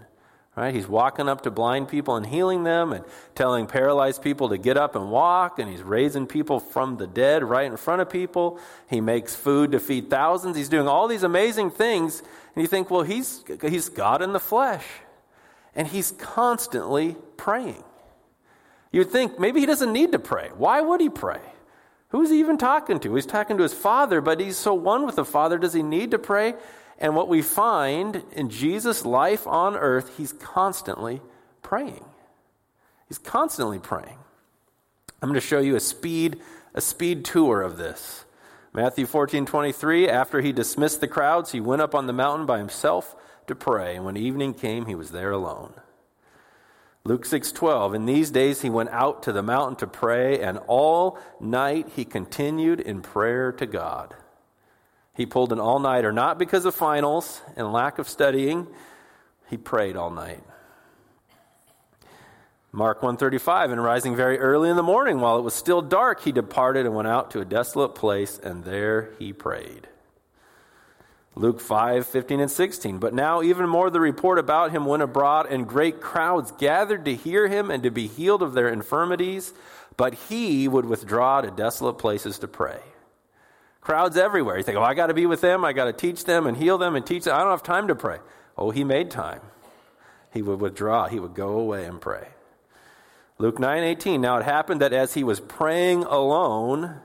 Right? 0.59 0.75
He's 0.75 0.89
walking 0.89 1.29
up 1.29 1.43
to 1.43 1.53
blind 1.53 1.87
people 1.87 2.17
and 2.17 2.27
healing 2.27 2.65
them, 2.65 2.93
and 2.93 3.05
telling 3.37 3.69
paralyzed 3.69 4.23
people 4.23 4.49
to 4.49 4.59
get 4.59 4.77
up 4.77 4.97
and 4.97 5.09
walk, 5.09 5.61
and 5.61 5.71
he's 5.71 5.85
raising 5.85 6.27
people 6.27 6.59
from 6.59 6.97
the 6.97 7.07
dead 7.07 7.45
right 7.45 7.67
in 7.71 7.77
front 7.77 8.03
of 8.03 8.11
people. 8.11 8.59
He 8.91 9.01
makes 9.01 9.37
food 9.37 9.71
to 9.71 9.79
feed 9.79 10.11
thousands. 10.11 10.57
He's 10.57 10.69
doing 10.69 10.89
all 10.89 11.07
these 11.07 11.23
amazing 11.23 11.71
things, 11.71 12.25
and 12.57 12.63
you 12.63 12.67
think, 12.67 12.91
well, 12.91 13.03
he's, 13.03 13.45
he's 13.63 13.89
God 13.89 14.21
in 14.21 14.33
the 14.33 14.41
flesh. 14.41 14.85
And 15.77 15.87
he's 15.87 16.11
constantly 16.11 17.15
praying. 17.37 17.85
You'd 18.91 19.11
think 19.11 19.39
maybe 19.39 19.61
he 19.61 19.67
doesn't 19.67 19.93
need 19.93 20.11
to 20.11 20.19
pray. 20.19 20.51
Why 20.57 20.81
would 20.81 21.01
he 21.01 21.09
pray? 21.09 21.43
Who's 22.09 22.31
he 22.31 22.41
even 22.41 22.59
talking 22.59 22.99
to? 22.99 23.15
He's 23.15 23.27
talking 23.27 23.59
to 23.59 23.63
his 23.63 23.75
father, 23.75 24.21
but 24.21 24.41
he's 24.41 24.57
so 24.57 24.75
one 24.75 25.07
with 25.07 25.15
the 25.15 25.25
father. 25.25 25.57
Does 25.57 25.75
he 25.75 25.85
need 25.85 26.11
to 26.11 26.19
pray? 26.19 26.55
And 26.99 27.15
what 27.15 27.29
we 27.29 27.43
find 27.43 28.25
in 28.33 28.51
Jesus' 28.51 29.05
life 29.05 29.47
on 29.47 29.77
earth, 29.77 30.17
he's 30.17 30.33
constantly 30.33 31.21
praying. 31.63 32.05
He's 33.07 33.19
constantly 33.19 33.79
praying. 33.79 34.19
I'm 35.23 35.29
going 35.29 35.41
to 35.41 35.47
show 35.47 35.61
you 35.61 35.77
a 35.77 35.81
speed, 35.81 36.41
a 36.75 36.81
speed 36.81 37.25
tour 37.25 37.63
of 37.63 37.77
this. 37.77 38.25
Matthew 38.73 39.07
14, 39.07 39.47
23, 39.47 40.09
after 40.09 40.41
he 40.41 40.53
dismissed 40.53 41.01
the 41.01 41.09
crowds, 41.09 41.53
he 41.53 41.61
went 41.61 41.83
up 41.83 41.95
on 41.95 42.07
the 42.07 42.13
mountain 42.13 42.47
by 42.47 42.59
himself 42.59 43.17
to 43.47 43.55
pray. 43.55 43.97
And 43.97 44.05
when 44.05 44.17
evening 44.17 44.55
came, 44.55 44.87
he 44.87 44.95
was 44.95 45.11
there 45.11 45.31
alone. 45.31 45.73
Luke 47.05 47.25
6:12 47.25 47.95
In 47.95 48.05
these 48.05 48.31
days 48.31 48.61
he 48.61 48.69
went 48.69 48.91
out 48.91 49.23
to 49.23 49.33
the 49.33 49.43
mountain 49.43 49.77
to 49.77 49.87
pray 49.87 50.41
and 50.41 50.59
all 50.67 51.19
night 51.41 51.89
he 51.97 52.05
continued 52.05 52.81
in 52.81 53.01
prayer 53.01 53.51
to 53.53 53.65
God. 53.67 54.15
He 55.19 55.27
pulled 55.27 55.53
an 55.53 55.59
all-nighter 55.59 56.13
not 56.13 56.39
because 56.39 56.65
of 56.65 56.77
finals 56.77 57.43
and 57.57 57.73
lack 57.73 57.99
of 57.99 58.09
studying, 58.09 58.69
he 59.51 59.57
prayed 59.57 59.97
all 59.97 60.11
night. 60.11 60.45
Mark 62.71 63.03
135 63.03 63.73
and 63.73 63.83
rising 63.83 64.15
very 64.15 64.39
early 64.39 64.71
in 64.71 64.77
the 64.77 64.83
morning 64.83 65.19
while 65.19 65.37
it 65.37 65.43
was 65.43 65.55
still 65.55 65.83
dark 65.83 66.21
he 66.21 66.31
departed 66.31 66.87
and 66.87 66.95
went 66.95 67.09
out 67.09 67.33
to 67.33 67.41
a 67.41 67.45
desolate 67.45 67.97
place 67.97 68.39
and 68.39 68.63
there 68.63 69.11
he 69.19 69.33
prayed. 69.33 69.89
Luke 71.35 71.61
5, 71.61 72.07
15 72.07 72.39
and 72.39 72.51
16. 72.51 72.99
But 72.99 73.13
now 73.13 73.43
even 73.43 73.69
more 73.69 73.91
the 73.91 74.01
report 74.01 74.39
about 74.39 74.71
him 74.71 74.85
went 74.87 75.03
abroad, 75.03 75.47
and 75.51 75.67
great 75.67 76.01
crowds 76.01 76.53
gathered 76.53 77.05
to 77.07 77.15
hear 77.17 77.49
him 77.49 77.73
and 77.73 77.83
to 77.83 77.91
be 77.91 78.07
healed 78.07 78.43
of 78.43 78.55
their 78.55 78.69
infirmities. 78.69 79.53
But 79.97 80.15
he 80.15 80.69
would 80.69 80.85
withdraw 80.85 81.41
to 81.41 81.51
desolate 81.51 81.99
places 81.99 82.39
to 82.39 82.47
pray. 82.47 82.81
Crowds 83.89 84.19
everywhere. 84.19 84.59
You 84.59 84.65
think, 84.65 84.77
oh, 84.77 84.83
I 84.83 84.93
got 84.93 85.07
to 85.07 85.15
be 85.15 85.25
with 85.25 85.41
them. 85.41 85.65
I 85.65 85.73
got 85.73 85.87
to 85.87 85.95
teach 85.95 86.25
them 86.25 86.47
and 86.47 86.55
heal 86.55 86.77
them 86.77 86.95
and 86.95 87.07
teach 87.07 87.25
them. 87.25 87.35
I 87.35 87.39
don't 87.39 87.53
have 87.53 87.63
time 87.63 87.89
to 87.89 87.95
pray. 87.95 88.19
Oh, 88.55 88.69
he 88.71 88.85
made 88.85 89.11
time. 89.11 89.41
He 90.31 90.43
would 90.43 90.61
withdraw. 90.61 91.09
He 91.09 91.19
would 91.19 91.33
go 91.33 91.59
away 91.59 91.87
and 91.87 91.99
pray. 91.99 92.29
Luke 93.39 93.59
9, 93.59 93.83
18. 93.83 94.21
Now 94.21 94.37
it 94.37 94.45
happened 94.45 94.83
that 94.83 94.93
as 94.93 95.15
he 95.15 95.25
was 95.25 95.41
praying 95.41 96.05
alone, 96.05 97.01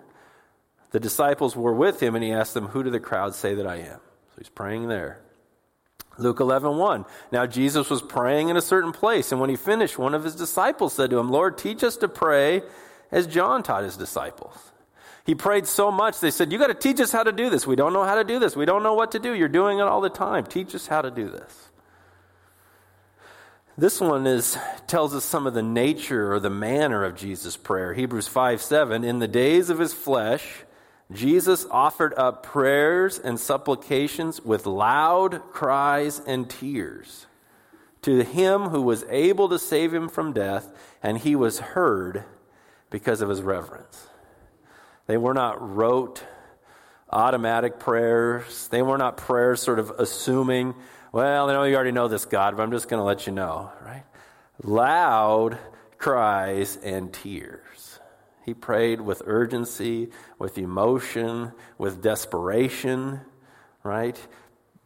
the 0.91 0.99
disciples 0.99 1.55
were 1.55 1.71
with 1.71 2.03
him, 2.03 2.15
and 2.15 2.23
he 2.23 2.33
asked 2.33 2.53
them, 2.53 2.67
Who 2.67 2.83
do 2.83 2.89
the 2.89 2.99
crowds 2.99 3.37
say 3.37 3.55
that 3.55 3.65
I 3.65 3.77
am? 3.77 4.01
So 4.31 4.39
he's 4.39 4.49
praying 4.49 4.89
there. 4.89 5.21
Luke 6.17 6.41
11, 6.41 6.75
1. 6.75 7.05
Now 7.31 7.45
Jesus 7.45 7.89
was 7.89 8.01
praying 8.01 8.49
in 8.49 8.57
a 8.57 8.61
certain 8.61 8.91
place, 8.91 9.31
and 9.31 9.39
when 9.39 9.49
he 9.49 9.55
finished, 9.55 9.97
one 9.97 10.13
of 10.13 10.25
his 10.25 10.35
disciples 10.35 10.91
said 10.91 11.11
to 11.11 11.17
him, 11.17 11.31
Lord, 11.31 11.57
teach 11.57 11.81
us 11.81 11.95
to 11.95 12.09
pray 12.09 12.61
as 13.09 13.25
John 13.25 13.63
taught 13.63 13.85
his 13.85 13.95
disciples. 13.95 14.72
He 15.25 15.35
prayed 15.35 15.67
so 15.67 15.89
much, 15.89 16.19
they 16.19 16.31
said, 16.31 16.51
You 16.51 16.59
got 16.59 16.67
to 16.67 16.73
teach 16.73 16.99
us 16.99 17.11
how 17.11 17.23
to 17.23 17.31
do 17.31 17.49
this. 17.49 17.65
We 17.65 17.75
don't 17.75 17.93
know 17.93 18.03
how 18.03 18.15
to 18.15 18.23
do 18.23 18.39
this. 18.39 18.55
We 18.55 18.65
don't 18.65 18.83
know 18.83 18.93
what 18.93 19.11
to 19.11 19.19
do. 19.19 19.33
You're 19.33 19.47
doing 19.47 19.79
it 19.79 19.83
all 19.83 20.01
the 20.01 20.09
time. 20.09 20.45
Teach 20.45 20.75
us 20.75 20.87
how 20.87 21.01
to 21.01 21.09
do 21.09 21.29
this. 21.29 21.69
This 23.77 23.99
one 23.99 24.27
is 24.27 24.57
tells 24.85 25.15
us 25.15 25.23
some 25.23 25.47
of 25.47 25.53
the 25.53 25.63
nature 25.63 26.31
or 26.33 26.39
the 26.39 26.49
manner 26.49 27.03
of 27.03 27.15
Jesus' 27.15 27.57
prayer. 27.57 27.93
Hebrews 27.93 28.27
5 28.27 28.61
7. 28.61 29.03
In 29.03 29.19
the 29.19 29.27
days 29.27 29.69
of 29.69 29.79
his 29.79 29.93
flesh, 29.93 30.43
Jesus 31.11 31.65
offered 31.71 32.13
up 32.15 32.43
prayers 32.43 33.17
and 33.17 33.39
supplications 33.39 34.41
with 34.41 34.65
loud 34.65 35.41
cries 35.51 36.19
and 36.19 36.49
tears 36.49 37.27
to 38.03 38.23
him 38.23 38.63
who 38.63 38.81
was 38.81 39.05
able 39.09 39.49
to 39.49 39.57
save 39.57 39.93
him 39.93 40.09
from 40.09 40.33
death, 40.33 40.69
and 41.01 41.17
he 41.17 41.35
was 41.35 41.59
heard 41.59 42.25
because 42.89 43.21
of 43.21 43.29
his 43.29 43.41
reverence. 43.41 44.07
They 45.07 45.17
were 45.17 45.33
not 45.33 45.75
rote, 45.75 46.23
automatic 47.09 47.79
prayers. 47.79 48.67
They 48.69 48.81
were 48.81 48.97
not 48.97 49.17
prayers 49.17 49.61
sort 49.61 49.79
of 49.79 49.91
assuming 49.91 50.75
Well, 51.13 51.47
I 51.47 51.53
know 51.53 51.63
you 51.63 51.75
already 51.75 51.91
know 51.91 52.07
this, 52.07 52.25
God, 52.25 52.57
but 52.57 52.63
I'm 52.63 52.71
just 52.71 52.89
going 52.89 52.99
to 52.99 53.03
let 53.03 53.27
you 53.27 53.33
know, 53.33 53.71
right? 53.85 54.03
Loud 54.63 55.59
cries 55.99 56.75
and 56.77 57.13
tears. 57.13 57.99
He 58.43 58.55
prayed 58.55 58.99
with 58.99 59.21
urgency, 59.25 60.09
with 60.39 60.57
emotion, 60.57 61.51
with 61.77 62.01
desperation, 62.01 63.21
right? 63.83 64.19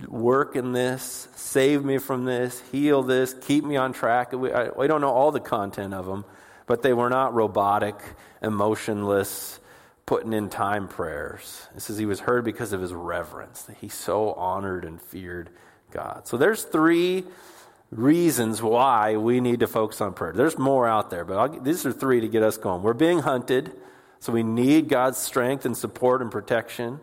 Work 0.05 0.57
in 0.57 0.73
this, 0.73 1.29
save 1.35 1.85
me 1.85 1.97
from 1.97 2.25
this, 2.25 2.61
heal 2.73 3.03
this, 3.03 3.33
keep 3.33 3.63
me 3.63 3.77
on 3.77 3.93
track. 3.93 4.33
We, 4.33 4.51
I, 4.51 4.69
we 4.69 4.87
don't 4.87 5.01
know 5.01 5.09
all 5.09 5.31
the 5.31 5.39
content 5.39 5.93
of 5.93 6.05
them, 6.05 6.25
but 6.65 6.81
they 6.81 6.93
were 6.93 7.09
not 7.09 7.33
robotic, 7.33 7.95
emotionless, 8.41 9.61
putting 10.07 10.33
in 10.33 10.49
time 10.49 10.87
prayers. 10.87 11.67
It 11.75 11.81
says 11.81 11.97
he 11.97 12.05
was 12.07 12.21
heard 12.21 12.43
because 12.43 12.73
of 12.73 12.81
his 12.81 12.93
reverence, 12.93 13.61
that 13.63 13.77
he 13.77 13.89
so 13.89 14.31
honored 14.33 14.85
and 14.85 14.99
feared 14.99 15.51
God. 15.91 16.27
So 16.27 16.37
there's 16.37 16.63
three 16.63 17.25
reasons 17.91 18.61
why 18.61 19.17
we 19.17 19.41
need 19.41 19.59
to 19.59 19.67
focus 19.67 20.01
on 20.01 20.13
prayer. 20.13 20.31
There's 20.33 20.57
more 20.57 20.87
out 20.87 21.09
there, 21.09 21.25
but 21.25 21.37
I'll, 21.37 21.61
these 21.61 21.85
are 21.85 21.91
three 21.91 22.21
to 22.21 22.27
get 22.27 22.41
us 22.41 22.57
going. 22.57 22.83
We're 22.83 22.93
being 22.93 23.19
hunted, 23.19 23.73
so 24.19 24.31
we 24.31 24.43
need 24.43 24.87
God's 24.87 25.17
strength 25.17 25.65
and 25.65 25.75
support 25.75 26.21
and 26.21 26.31
protection. 26.31 27.01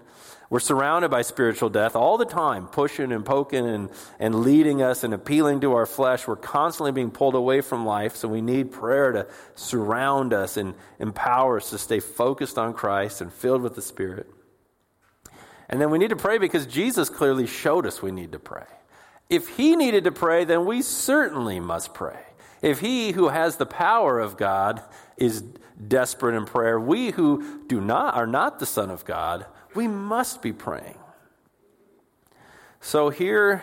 We're 0.54 0.60
surrounded 0.60 1.10
by 1.10 1.22
spiritual 1.22 1.68
death 1.68 1.96
all 1.96 2.16
the 2.16 2.24
time, 2.24 2.68
pushing 2.68 3.10
and 3.10 3.24
poking 3.24 3.66
and, 3.66 3.90
and 4.20 4.42
leading 4.42 4.82
us 4.82 5.02
and 5.02 5.12
appealing 5.12 5.62
to 5.62 5.72
our 5.72 5.84
flesh. 5.84 6.28
We're 6.28 6.36
constantly 6.36 6.92
being 6.92 7.10
pulled 7.10 7.34
away 7.34 7.60
from 7.60 7.84
life, 7.84 8.14
so 8.14 8.28
we 8.28 8.40
need 8.40 8.70
prayer 8.70 9.10
to 9.10 9.26
surround 9.56 10.32
us 10.32 10.56
and 10.56 10.76
empower 11.00 11.56
us 11.56 11.70
to 11.70 11.78
stay 11.78 11.98
focused 11.98 12.56
on 12.56 12.72
Christ 12.72 13.20
and 13.20 13.32
filled 13.32 13.62
with 13.62 13.74
the 13.74 13.82
Spirit. 13.82 14.30
And 15.68 15.80
then 15.80 15.90
we 15.90 15.98
need 15.98 16.10
to 16.10 16.16
pray 16.16 16.38
because 16.38 16.66
Jesus 16.66 17.10
clearly 17.10 17.48
showed 17.48 17.84
us 17.84 18.00
we 18.00 18.12
need 18.12 18.30
to 18.30 18.38
pray. 18.38 18.66
If 19.28 19.48
he 19.56 19.74
needed 19.74 20.04
to 20.04 20.12
pray, 20.12 20.44
then 20.44 20.66
we 20.66 20.82
certainly 20.82 21.58
must 21.58 21.94
pray. 21.94 22.20
If 22.62 22.78
he 22.78 23.10
who 23.10 23.26
has 23.26 23.56
the 23.56 23.66
power 23.66 24.20
of 24.20 24.36
God 24.36 24.84
is 25.16 25.42
desperate 25.88 26.36
in 26.36 26.46
prayer, 26.46 26.78
we 26.78 27.10
who 27.10 27.64
do 27.66 27.80
not 27.80 28.14
are 28.14 28.28
not 28.28 28.60
the 28.60 28.66
son 28.66 28.92
of 28.92 29.04
God, 29.04 29.46
we 29.74 29.88
must 29.88 30.42
be 30.42 30.52
praying. 30.52 30.98
So 32.80 33.10
here 33.10 33.62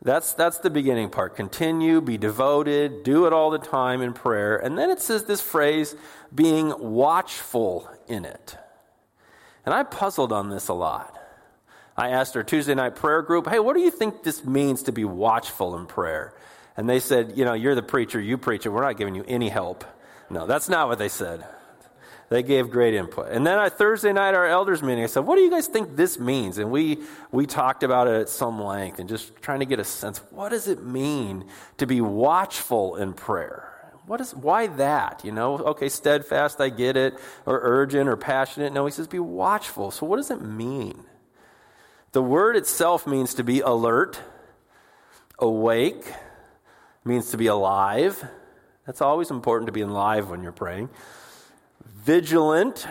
that's 0.00 0.32
that's 0.34 0.58
the 0.58 0.70
beginning 0.70 1.10
part. 1.10 1.34
Continue, 1.34 2.00
be 2.00 2.16
devoted, 2.16 3.02
do 3.02 3.26
it 3.26 3.32
all 3.32 3.50
the 3.50 3.58
time 3.58 4.00
in 4.00 4.12
prayer. 4.12 4.56
And 4.56 4.78
then 4.78 4.90
it 4.90 5.00
says 5.00 5.24
this 5.24 5.40
phrase 5.40 5.96
being 6.34 6.72
watchful 6.78 7.90
in 8.06 8.24
it. 8.24 8.56
And 9.66 9.74
I 9.74 9.82
puzzled 9.82 10.32
on 10.32 10.50
this 10.50 10.68
a 10.68 10.74
lot. 10.74 11.18
I 11.96 12.10
asked 12.10 12.36
our 12.36 12.44
Tuesday 12.44 12.74
night 12.74 12.94
prayer 12.94 13.22
group, 13.22 13.48
hey, 13.48 13.58
what 13.58 13.74
do 13.74 13.80
you 13.80 13.90
think 13.90 14.22
this 14.22 14.44
means 14.44 14.84
to 14.84 14.92
be 14.92 15.04
watchful 15.04 15.76
in 15.76 15.86
prayer? 15.86 16.32
And 16.76 16.88
they 16.88 17.00
said, 17.00 17.32
you 17.36 17.44
know, 17.44 17.54
you're 17.54 17.74
the 17.74 17.82
preacher, 17.82 18.20
you 18.20 18.38
preach 18.38 18.64
it, 18.64 18.68
we're 18.68 18.82
not 18.82 18.96
giving 18.96 19.16
you 19.16 19.24
any 19.26 19.48
help. 19.48 19.84
No, 20.30 20.46
that's 20.46 20.68
not 20.68 20.86
what 20.86 21.00
they 21.00 21.08
said. 21.08 21.44
They 22.30 22.42
gave 22.42 22.70
great 22.70 22.92
input. 22.92 23.30
And 23.30 23.46
then 23.46 23.58
on 23.58 23.70
Thursday 23.70 24.12
night, 24.12 24.34
our 24.34 24.46
elders 24.46 24.82
meeting, 24.82 25.02
I 25.02 25.06
said, 25.06 25.20
what 25.20 25.36
do 25.36 25.42
you 25.42 25.50
guys 25.50 25.66
think 25.66 25.96
this 25.96 26.18
means? 26.18 26.58
And 26.58 26.70
we, 26.70 26.98
we 27.32 27.46
talked 27.46 27.82
about 27.82 28.06
it 28.06 28.20
at 28.20 28.28
some 28.28 28.62
length 28.62 28.98
and 28.98 29.08
just 29.08 29.34
trying 29.40 29.60
to 29.60 29.66
get 29.66 29.80
a 29.80 29.84
sense, 29.84 30.18
what 30.30 30.50
does 30.50 30.68
it 30.68 30.84
mean 30.84 31.46
to 31.78 31.86
be 31.86 32.02
watchful 32.02 32.96
in 32.96 33.14
prayer? 33.14 33.64
What 34.06 34.20
is, 34.20 34.34
why 34.34 34.66
that? 34.66 35.24
You 35.24 35.32
know, 35.32 35.58
okay, 35.58 35.88
steadfast, 35.88 36.60
I 36.60 36.68
get 36.68 36.96
it, 36.96 37.14
or 37.46 37.60
urgent 37.62 38.08
or 38.08 38.16
passionate. 38.16 38.74
No, 38.74 38.84
he 38.84 38.92
says 38.92 39.06
be 39.06 39.18
watchful. 39.18 39.90
So 39.90 40.04
what 40.04 40.16
does 40.16 40.30
it 40.30 40.42
mean? 40.42 41.04
The 42.12 42.22
word 42.22 42.56
itself 42.56 43.06
means 43.06 43.34
to 43.34 43.44
be 43.44 43.60
alert, 43.60 44.20
awake, 45.38 46.12
means 47.04 47.30
to 47.30 47.38
be 47.38 47.46
alive. 47.46 48.22
That's 48.86 49.00
always 49.00 49.30
important 49.30 49.66
to 49.66 49.72
be 49.72 49.82
alive 49.82 50.30
when 50.30 50.42
you're 50.42 50.52
praying. 50.52 50.88
Vigilant, 51.98 52.86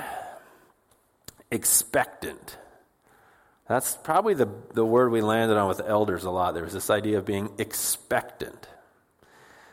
expectant. 1.52 2.58
That's 3.68 3.96
probably 3.96 4.34
the, 4.34 4.50
the 4.74 4.86
word 4.86 5.12
we 5.12 5.22
landed 5.22 5.58
on 5.58 5.68
with 5.68 5.82
elders 5.82 6.24
a 6.24 6.32
lot. 6.32 6.54
There 6.54 6.64
was 6.64 6.74
this 6.74 6.90
idea 6.90 7.18
of 7.18 7.26
being 7.26 7.50
expectant. 7.58 8.68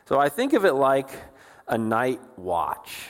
So 0.07 0.19
I 0.19 0.29
think 0.29 0.53
of 0.53 0.64
it 0.64 0.73
like 0.73 1.11
a 1.69 1.79
night 1.79 2.21
watch. 2.37 3.09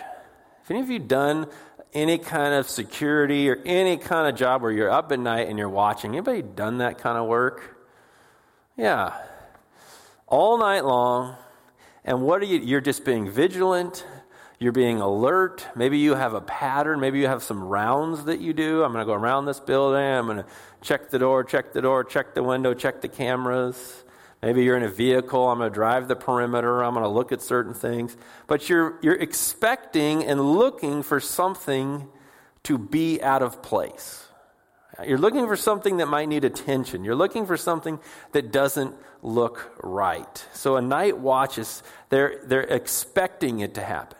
Have 0.62 0.70
any 0.70 0.80
of 0.80 0.90
you 0.90 0.98
done 0.98 1.46
any 1.94 2.18
kind 2.18 2.54
of 2.54 2.68
security 2.68 3.48
or 3.48 3.58
any 3.64 3.96
kind 3.96 4.28
of 4.28 4.34
job 4.34 4.62
where 4.62 4.72
you're 4.72 4.90
up 4.90 5.12
at 5.12 5.20
night 5.20 5.48
and 5.48 5.58
you're 5.58 5.68
watching. 5.68 6.12
Anybody 6.12 6.42
done 6.42 6.78
that 6.78 6.98
kind 6.98 7.16
of 7.16 7.26
work? 7.26 7.78
Yeah. 8.76 9.14
All 10.26 10.58
night 10.58 10.84
long. 10.84 11.36
And 12.04 12.22
what 12.22 12.42
are 12.42 12.46
you? 12.46 12.58
You're 12.58 12.80
just 12.80 13.04
being 13.04 13.30
vigilant. 13.30 14.04
You're 14.58 14.72
being 14.72 15.00
alert. 15.00 15.66
Maybe 15.74 15.98
you 15.98 16.14
have 16.14 16.34
a 16.34 16.40
pattern. 16.40 17.00
Maybe 17.00 17.18
you 17.18 17.26
have 17.26 17.42
some 17.42 17.62
rounds 17.62 18.24
that 18.24 18.40
you 18.40 18.52
do. 18.52 18.84
I'm 18.84 18.92
going 18.92 19.02
to 19.02 19.06
go 19.06 19.12
around 19.12 19.46
this 19.46 19.60
building. 19.60 20.00
I'm 20.00 20.26
going 20.26 20.38
to 20.38 20.46
check 20.80 21.10
the 21.10 21.18
door, 21.18 21.42
check 21.44 21.72
the 21.72 21.82
door, 21.82 22.04
check 22.04 22.34
the 22.34 22.42
window, 22.42 22.72
check 22.72 23.00
the 23.00 23.08
cameras. 23.08 24.04
Maybe 24.42 24.62
you're 24.62 24.76
in 24.76 24.82
a 24.82 24.90
vehicle. 24.90 25.48
I'm 25.48 25.58
going 25.58 25.70
to 25.70 25.74
drive 25.74 26.06
the 26.06 26.16
perimeter. 26.16 26.84
I'm 26.84 26.92
going 26.92 27.04
to 27.04 27.08
look 27.08 27.32
at 27.32 27.42
certain 27.42 27.74
things. 27.74 28.16
But 28.46 28.68
you're, 28.68 28.98
you're 29.02 29.14
expecting 29.14 30.22
and 30.24 30.40
looking 30.40 31.02
for 31.02 31.18
something 31.18 32.08
to 32.64 32.78
be 32.78 33.22
out 33.22 33.42
of 33.42 33.62
place. 33.62 34.28
You're 35.04 35.18
looking 35.18 35.46
for 35.46 35.56
something 35.56 35.96
that 35.96 36.06
might 36.06 36.28
need 36.28 36.44
attention. 36.44 37.04
You're 37.04 37.16
looking 37.16 37.46
for 37.46 37.56
something 37.56 37.98
that 38.32 38.52
doesn't 38.52 38.94
look 39.22 39.76
right. 39.82 40.46
So 40.52 40.76
a 40.76 40.82
night 40.82 41.18
watch 41.18 41.58
is, 41.58 41.82
they're, 42.10 42.40
they're 42.46 42.60
expecting 42.60 43.60
it 43.60 43.74
to 43.74 43.82
happen. 43.82 44.18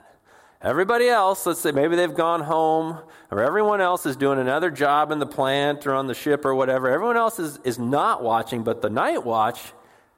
Everybody 0.64 1.10
else, 1.10 1.44
let's 1.44 1.60
say 1.60 1.72
maybe 1.72 1.94
they've 1.94 2.14
gone 2.14 2.40
home, 2.40 2.98
or 3.30 3.42
everyone 3.42 3.82
else 3.82 4.06
is 4.06 4.16
doing 4.16 4.38
another 4.38 4.70
job 4.70 5.10
in 5.10 5.18
the 5.18 5.26
plant 5.26 5.86
or 5.86 5.92
on 5.92 6.06
the 6.06 6.14
ship 6.14 6.46
or 6.46 6.54
whatever. 6.54 6.88
Everyone 6.88 7.18
else 7.18 7.38
is, 7.38 7.58
is 7.64 7.78
not 7.78 8.22
watching, 8.22 8.62
but 8.62 8.80
the 8.80 8.88
night 8.88 9.24
watch 9.24 9.60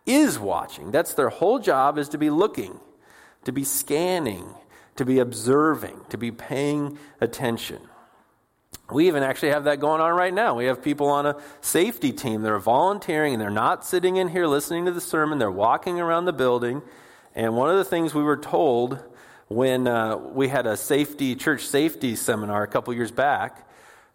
is 0.07 0.39
watching. 0.39 0.93
That's 0.93 1.15
their 1.15 1.31
whole 1.31 1.59
job 1.59 1.99
is 1.99 2.11
to 2.11 2.19
be 2.19 2.31
looking, 2.31 2.79
to 3.43 3.51
be 3.51 3.65
scanning, 3.65 4.47
to 4.95 5.05
be 5.05 5.19
observing, 5.19 6.03
to 6.11 6.17
be 6.17 6.31
paying 6.31 6.97
attention. 7.21 7.81
We 8.89 9.09
even 9.09 9.25
actually 9.25 9.51
have 9.51 9.65
that 9.65 9.81
going 9.81 10.01
on 10.01 10.15
right 10.15 10.33
now. 10.33 10.55
We 10.55 10.67
have 10.67 10.81
people 10.81 11.09
on 11.09 11.27
a 11.27 11.37
safety 11.61 12.13
team 12.13 12.43
that 12.43 12.53
are 12.53 12.61
volunteering 12.61 13.33
and 13.33 13.43
they're 13.43 13.51
not 13.51 13.85
sitting 13.85 14.15
in 14.15 14.29
here 14.29 14.47
listening 14.47 14.85
to 14.85 14.93
the 14.93 15.01
sermon, 15.01 15.41
they're 15.41 15.51
walking 15.51 15.99
around 15.99 16.27
the 16.27 16.33
building. 16.33 16.83
And 17.35 17.57
one 17.57 17.69
of 17.69 17.79
the 17.79 17.85
things 17.85 18.15
we 18.15 18.23
were 18.23 18.37
told 18.37 19.03
when 19.49 19.87
uh, 19.87 20.17
we 20.17 20.49
had 20.49 20.67
a 20.67 20.77
safety 20.77 21.35
church 21.35 21.67
safety 21.67 22.17
seminar 22.17 22.63
a 22.63 22.67
couple 22.67 22.93
years 22.95 23.11
back, 23.11 23.69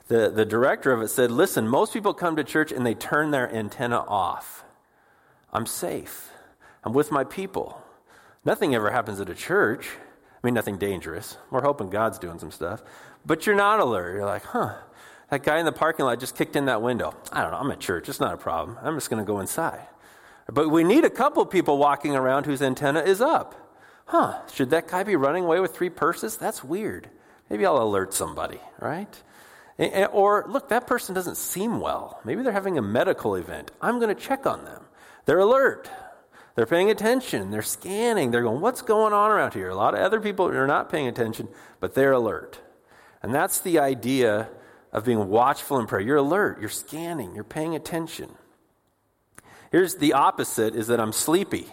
the, 0.08 0.30
the 0.30 0.46
director 0.46 0.92
of 0.92 1.02
it 1.02 1.08
said, 1.08 1.32
Listen, 1.32 1.68
most 1.68 1.94
people 1.94 2.14
come 2.14 2.36
to 2.36 2.44
church 2.44 2.72
and 2.72 2.86
they 2.86 2.94
turn 2.94 3.32
their 3.32 3.54
antenna 3.54 4.00
off. 4.00 4.64
I'm 5.54 5.66
safe. 5.66 6.30
I'm 6.84 6.94
with 6.94 7.12
my 7.12 7.24
people. 7.24 7.82
Nothing 8.44 8.76
ever 8.76 8.92
happens 8.92 9.20
at 9.20 9.30
a 9.30 9.36
church. 9.36 9.88
I 9.88 10.48
mean, 10.48 10.54
nothing 10.54 10.78
dangerous. 10.78 11.38
We're 11.52 11.62
hoping 11.62 11.90
God's 11.90 12.18
doing 12.18 12.40
some 12.40 12.52
stuff. 12.52 12.82
But 13.26 13.46
you're 13.46 13.56
not 13.56 13.80
alert. 13.80 14.16
You're 14.16 14.26
like, 14.26 14.44
huh, 14.44 14.74
that 15.30 15.44
guy 15.44 15.60
in 15.60 15.66
the 15.66 15.72
parking 15.72 16.06
lot 16.06 16.20
just 16.20 16.36
kicked 16.36 16.56
in 16.56 16.66
that 16.66 16.82
window. 16.82 17.16
I 17.32 17.42
don't 17.42 17.52
know. 17.52 17.58
I'm 17.58 17.72
at 17.72 17.80
church. 17.80 18.10
It's 18.10 18.20
not 18.20 18.34
a 18.34 18.38
problem. 18.38 18.78
I'm 18.82 18.96
just 18.96 19.10
going 19.10 19.24
to 19.24 19.28
go 19.28 19.40
inside. 19.40 19.88
But 20.52 20.70
we 20.70 20.84
need 20.84 21.06
a 21.06 21.10
couple 21.10 21.46
people 21.46 21.78
walking 21.78 22.16
around 22.16 22.46
whose 22.48 22.62
antenna 22.62 23.02
is 23.02 23.22
up. 23.22 23.71
Huh, 24.12 24.40
should 24.54 24.72
that 24.72 24.90
guy 24.90 25.04
be 25.04 25.16
running 25.16 25.46
away 25.46 25.62
with 25.62 25.74
three 25.74 25.90
purses? 25.90 26.36
That's 26.36 26.62
weird. 26.66 27.10
Maybe 27.50 27.66
I'll 27.66 27.82
alert 27.82 28.14
somebody, 28.14 28.60
right? 28.78 29.24
Or, 30.12 30.44
look, 30.50 30.68
that 30.68 30.86
person 30.86 31.16
doesn't 31.16 31.38
seem 31.38 31.80
well. 31.80 32.20
Maybe 32.26 32.44
they're 32.44 32.52
having 32.52 32.78
a 32.78 32.82
medical 32.82 33.36
event. 33.36 33.72
I'm 33.82 34.00
going 34.00 34.14
to 34.14 34.22
check 34.22 34.46
on 34.46 34.66
them. 34.66 34.84
They're 35.24 35.40
alert. 35.40 35.90
They're 36.56 36.66
paying 36.66 36.90
attention. 36.90 37.52
They're 37.52 37.62
scanning. 37.62 38.32
They're 38.32 38.44
going, 38.44 38.60
what's 38.60 38.82
going 38.82 39.14
on 39.14 39.32
around 39.32 39.54
here? 39.54 39.70
A 39.70 39.76
lot 39.76 39.94
of 39.94 40.02
other 40.02 40.20
people 40.20 40.46
are 40.46 40.68
not 40.68 40.92
paying 40.92 41.08
attention, 41.08 41.48
but 41.80 41.96
they're 41.96 42.12
alert. 42.12 42.60
And 43.24 43.34
that's 43.34 43.62
the 43.62 43.80
idea 43.80 44.50
of 44.92 45.06
being 45.06 45.30
watchful 45.30 45.80
in 45.80 45.88
prayer. 45.88 46.02
You're 46.02 46.18
alert. 46.18 46.60
You're 46.60 46.68
scanning. 46.68 47.34
You're 47.34 47.46
paying 47.46 47.76
attention. 47.76 48.30
Here's 49.72 49.96
the 49.96 50.12
opposite 50.12 50.76
is 50.76 50.88
that 50.88 51.00
I'm 51.00 51.14
sleepy. 51.14 51.68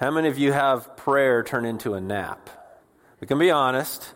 How 0.00 0.10
many 0.10 0.28
of 0.28 0.38
you 0.38 0.52
have 0.52 0.96
prayer 0.96 1.42
turn 1.42 1.66
into 1.66 1.92
a 1.92 2.00
nap? 2.00 2.48
We 3.20 3.26
can 3.26 3.38
be 3.38 3.50
honest. 3.50 4.14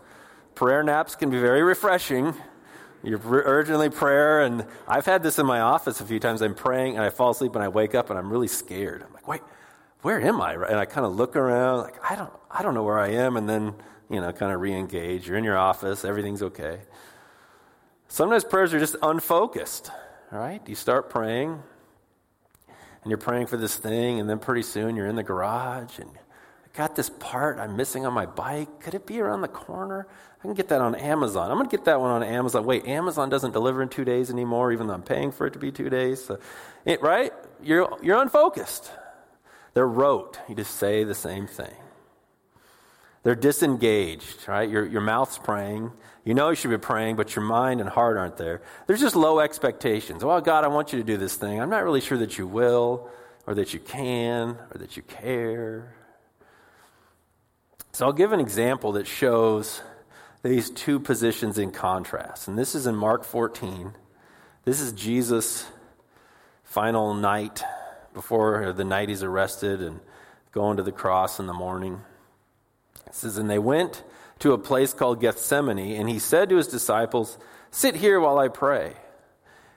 Prayer 0.55 0.83
naps 0.83 1.15
can 1.15 1.29
be 1.29 1.39
very 1.39 1.63
refreshing. 1.63 2.33
You're 3.03 3.21
urgently 3.23 3.91
prayer, 3.91 4.41
and 4.41 4.65
I've 4.89 5.05
had 5.05 5.23
this 5.23 5.39
in 5.39 5.45
my 5.45 5.61
office 5.61 6.01
a 6.01 6.07
few 6.07 6.19
times. 6.19 6.41
I'm 6.41 6.55
praying, 6.55 6.97
and 6.97 7.05
I 7.05 7.11
fall 7.11 7.33
asleep, 7.33 7.55
and 7.55 7.63
I 7.63 7.69
wake 7.69 7.95
up, 7.95 8.09
and 8.09 8.19
I'm 8.19 8.33
really 8.33 8.49
scared. 8.49 9.03
I'm 9.07 9.13
like, 9.13 9.29
wait, 9.29 9.43
where 10.01 10.19
am 10.23 10.41
I? 10.41 10.55
And 10.55 10.77
I 10.77 10.87
kind 10.87 11.05
of 11.05 11.17
look 11.17 11.37
around, 11.37 11.83
like 11.83 12.03
I 12.11 12.17
don't, 12.17 12.33
I 12.51 12.63
don't 12.63 12.73
know 12.73 12.83
where 12.83 12.99
I 12.99 13.09
am, 13.09 13.37
and 13.37 13.47
then 13.47 13.75
you 14.09 14.23
know, 14.23 14.33
kind 14.33 14.55
of 14.55 14.63
re-engage. 14.63 15.29
You're 15.29 15.37
in 15.37 15.45
your 15.45 15.59
office, 15.59 16.03
everything's 16.03 16.43
okay. 16.43 16.81
Sometimes 18.09 18.43
prayers 18.43 18.73
are 18.73 18.81
just 18.81 18.97
unfocused. 19.03 19.91
All 20.33 20.39
right, 20.39 20.67
you 20.67 20.77
start 20.77 21.11
praying, 21.11 21.63
and 23.05 23.11
you're 23.11 23.19
praying 23.19 23.47
for 23.47 23.59
this 23.59 23.77
thing, 23.77 24.19
and 24.19 24.29
then 24.29 24.39
pretty 24.39 24.63
soon 24.63 24.97
you're 24.97 25.07
in 25.07 25.15
the 25.15 25.23
garage 25.23 25.99
and 25.99 26.11
I 26.11 26.77
got 26.77 26.97
this 26.97 27.11
part 27.11 27.59
I'm 27.59 27.77
missing 27.77 28.07
on 28.07 28.15
my 28.15 28.27
bike. 28.27 28.81
Could 28.81 28.95
it 28.95 29.07
be 29.07 29.21
around 29.21 29.43
the 29.43 29.49
corner? 29.49 30.09
I 30.41 30.43
can 30.43 30.55
get 30.55 30.69
that 30.69 30.81
on 30.81 30.95
Amazon. 30.95 31.51
I'm 31.51 31.59
going 31.59 31.69
to 31.69 31.77
get 31.77 31.85
that 31.85 32.01
one 32.01 32.11
on 32.11 32.23
Amazon. 32.23 32.65
Wait, 32.65 32.87
Amazon 32.87 33.29
doesn't 33.29 33.53
deliver 33.53 33.83
in 33.83 33.91
two 33.91 34.05
days 34.05 34.31
anymore, 34.31 34.73
even 34.73 34.87
though 34.87 34.95
I'm 34.95 35.03
paying 35.03 35.33
for 35.33 35.47
it 35.47 35.53
to 35.53 35.59
be 35.59 35.71
two 35.71 35.91
days. 35.91 36.25
So, 36.25 36.39
it, 36.85 37.01
right? 37.03 37.33
You're, 37.63 37.97
you're 38.03 38.21
unfocused. 38.21 38.91
They're 39.75 39.87
rote. 39.87 40.39
You 40.49 40.55
just 40.55 40.77
say 40.77 41.05
the 41.05 41.15
same 41.15 41.47
thing. 41.47 41.75
They're 43.25 43.35
disengaged, 43.35 44.47
right? 44.47 44.69
Your, 44.69 44.87
your 44.87 45.01
mouth's 45.01 45.39
praying. 45.39 45.91
You 46.25 46.35
know 46.35 46.51
you 46.51 46.57
should 46.57 46.71
be 46.71 46.79
praying, 46.79 47.17
but 47.17 47.35
your 47.35 47.45
mind 47.45 47.81
and 47.81 47.89
heart 47.89 48.17
aren't 48.19 48.37
there. 48.37 48.63
There's 48.87 49.01
just 49.01 49.17
low 49.17 49.41
expectations. 49.41 50.23
Well, 50.23 50.41
God, 50.43 50.63
I 50.63 50.69
want 50.69 50.93
you 50.93 50.99
to 50.99 51.05
do 51.05 51.17
this 51.17 51.35
thing. 51.35 51.61
I'm 51.61 51.71
not 51.71 51.85
really 51.85 52.03
sure 52.03 52.19
that 52.19 52.39
you 52.39 52.47
will, 52.47 53.11
or 53.47 53.55
that 53.55 53.75
you 53.75 53.81
can, 53.81 54.59
or 54.71 54.79
that 54.79 54.97
you 54.97 55.03
care. 55.03 55.95
So 57.93 58.07
I'll 58.07 58.13
give 58.13 58.33
an 58.33 58.41
example 58.41 58.93
that 58.93 59.07
shows 59.07 59.81
these 60.43 60.69
two 60.69 61.01
positions 61.01 61.59
in 61.59 61.71
contrast. 61.71 62.47
And 62.47 62.59
this 62.59 62.75
is 62.75 62.87
in 62.87 62.95
Mark 62.95 63.25
14. 63.25 63.93
This 64.65 64.81
is 64.81 64.93
Jesus' 64.93 65.67
final 66.63 67.15
night 67.15 67.63
before 68.13 68.73
the 68.75 68.85
night 68.85 69.09
he's 69.09 69.23
arrested 69.23 69.81
and 69.81 70.01
going 70.53 70.77
to 70.77 70.83
the 70.83 70.93
cross 70.93 71.41
in 71.41 71.47
the 71.47 71.55
morning. 71.55 72.03
It 73.07 73.15
says, 73.15 73.39
And 73.39 73.51
they 73.51 73.59
went 73.59 74.03
to 74.41 74.53
a 74.53 74.59
place 74.59 74.93
called 74.93 75.21
Gethsemane, 75.21 75.97
and 75.97 76.09
he 76.09 76.19
said 76.19 76.49
to 76.49 76.57
his 76.57 76.69
disciples, 76.69 77.39
Sit 77.71 77.97
here 77.97 78.21
while 78.21 78.39
I 78.39 78.49
pray. 78.49 78.95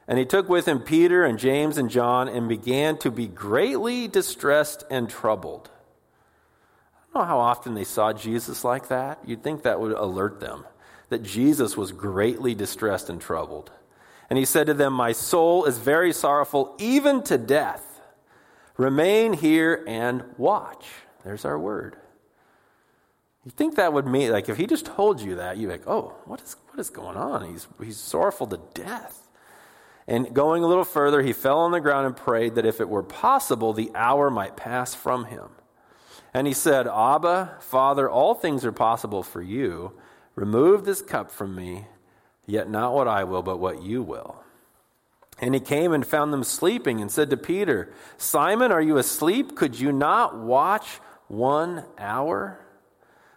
And 0.07 0.17
he 0.17 0.25
took 0.25 0.47
with 0.47 0.67
him 0.67 0.79
Peter 0.79 1.25
and 1.25 1.37
James 1.37 1.77
and 1.77 1.89
John 1.89 2.27
and 2.27 2.47
began 2.47 2.97
to 2.99 3.11
be 3.11 3.27
greatly 3.27 4.07
distressed 4.07 4.83
and 4.89 5.09
troubled. 5.09 5.69
I 6.93 7.13
don't 7.13 7.23
know 7.23 7.27
how 7.27 7.39
often 7.39 7.73
they 7.73 7.83
saw 7.83 8.13
Jesus 8.13 8.63
like 8.63 8.87
that. 8.87 9.19
You'd 9.25 9.43
think 9.43 9.63
that 9.63 9.79
would 9.79 9.91
alert 9.91 10.39
them 10.39 10.63
that 11.09 11.23
Jesus 11.23 11.77
was 11.77 11.91
greatly 11.91 12.53
distressed 12.53 13.09
and 13.09 13.21
troubled. 13.21 13.71
And 14.29 14.37
he 14.37 14.45
said 14.45 14.67
to 14.67 14.73
them, 14.73 14.93
My 14.93 15.13
soul 15.13 15.65
is 15.65 15.77
very 15.77 16.11
sorrowful, 16.11 16.75
even 16.79 17.23
to 17.23 17.37
death. 17.37 18.01
Remain 18.75 19.33
here 19.33 19.83
and 19.87 20.23
watch. 20.37 20.85
There's 21.23 21.45
our 21.45 21.57
word. 21.57 21.95
You 23.47 23.51
think 23.51 23.75
that 23.75 23.93
would 23.93 24.05
mean, 24.05 24.29
like, 24.29 24.49
if 24.49 24.57
he 24.57 24.67
just 24.67 24.85
told 24.85 25.21
you 25.21 25.35
that, 25.35 25.55
you'd 25.55 25.67
be 25.67 25.71
like, 25.71 25.87
oh, 25.87 26.13
what 26.25 26.41
is, 26.41 26.57
what 26.67 26.81
is 26.81 26.89
going 26.89 27.15
on? 27.15 27.49
He's, 27.49 27.65
he's 27.81 27.95
sorrowful 27.95 28.45
to 28.47 28.59
death. 28.73 29.25
And 30.05 30.33
going 30.33 30.65
a 30.65 30.67
little 30.67 30.83
further, 30.83 31.21
he 31.21 31.31
fell 31.31 31.59
on 31.59 31.71
the 31.71 31.79
ground 31.79 32.07
and 32.07 32.17
prayed 32.17 32.55
that 32.55 32.65
if 32.65 32.81
it 32.81 32.89
were 32.89 33.03
possible, 33.03 33.71
the 33.71 33.89
hour 33.95 34.29
might 34.29 34.57
pass 34.57 34.93
from 34.93 35.27
him. 35.27 35.47
And 36.33 36.45
he 36.45 36.51
said, 36.51 36.87
Abba, 36.87 37.55
Father, 37.61 38.09
all 38.09 38.33
things 38.33 38.65
are 38.65 38.73
possible 38.73 39.23
for 39.23 39.41
you. 39.41 39.93
Remove 40.35 40.83
this 40.83 41.01
cup 41.01 41.31
from 41.31 41.55
me, 41.55 41.85
yet 42.45 42.69
not 42.69 42.93
what 42.93 43.07
I 43.07 43.23
will, 43.23 43.43
but 43.43 43.59
what 43.59 43.81
you 43.81 44.03
will. 44.03 44.43
And 45.39 45.53
he 45.53 45.61
came 45.61 45.93
and 45.93 46.05
found 46.05 46.33
them 46.33 46.43
sleeping 46.43 46.99
and 46.99 47.09
said 47.09 47.29
to 47.29 47.37
Peter, 47.37 47.93
Simon, 48.17 48.73
are 48.73 48.81
you 48.81 48.97
asleep? 48.97 49.55
Could 49.55 49.79
you 49.79 49.93
not 49.93 50.37
watch 50.37 50.99
one 51.29 51.85
hour? 51.97 52.59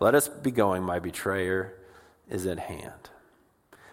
let 0.00 0.14
us 0.14 0.28
be 0.28 0.50
going, 0.50 0.82
my 0.82 0.98
betrayer 0.98 1.74
is 2.28 2.46
at 2.46 2.58
hand. 2.58 3.10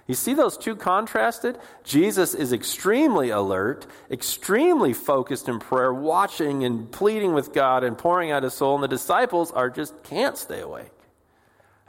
You 0.05 0.15
see 0.15 0.33
those 0.33 0.57
two 0.57 0.75
contrasted? 0.75 1.57
Jesus 1.83 2.33
is 2.33 2.51
extremely 2.51 3.29
alert, 3.29 3.87
extremely 4.11 4.91
focused 4.91 5.47
in 5.47 5.59
prayer, 5.59 5.93
watching 5.93 6.63
and 6.65 6.91
pleading 6.91 7.33
with 7.33 7.53
God 7.53 7.83
and 7.83 7.97
pouring 7.97 8.29
out 8.29 8.43
his 8.43 8.53
soul, 8.53 8.75
and 8.75 8.83
the 8.83 8.87
disciples 8.89 9.51
are 9.51 9.69
just 9.69 10.03
can't 10.03 10.37
stay 10.37 10.59
awake. 10.59 10.92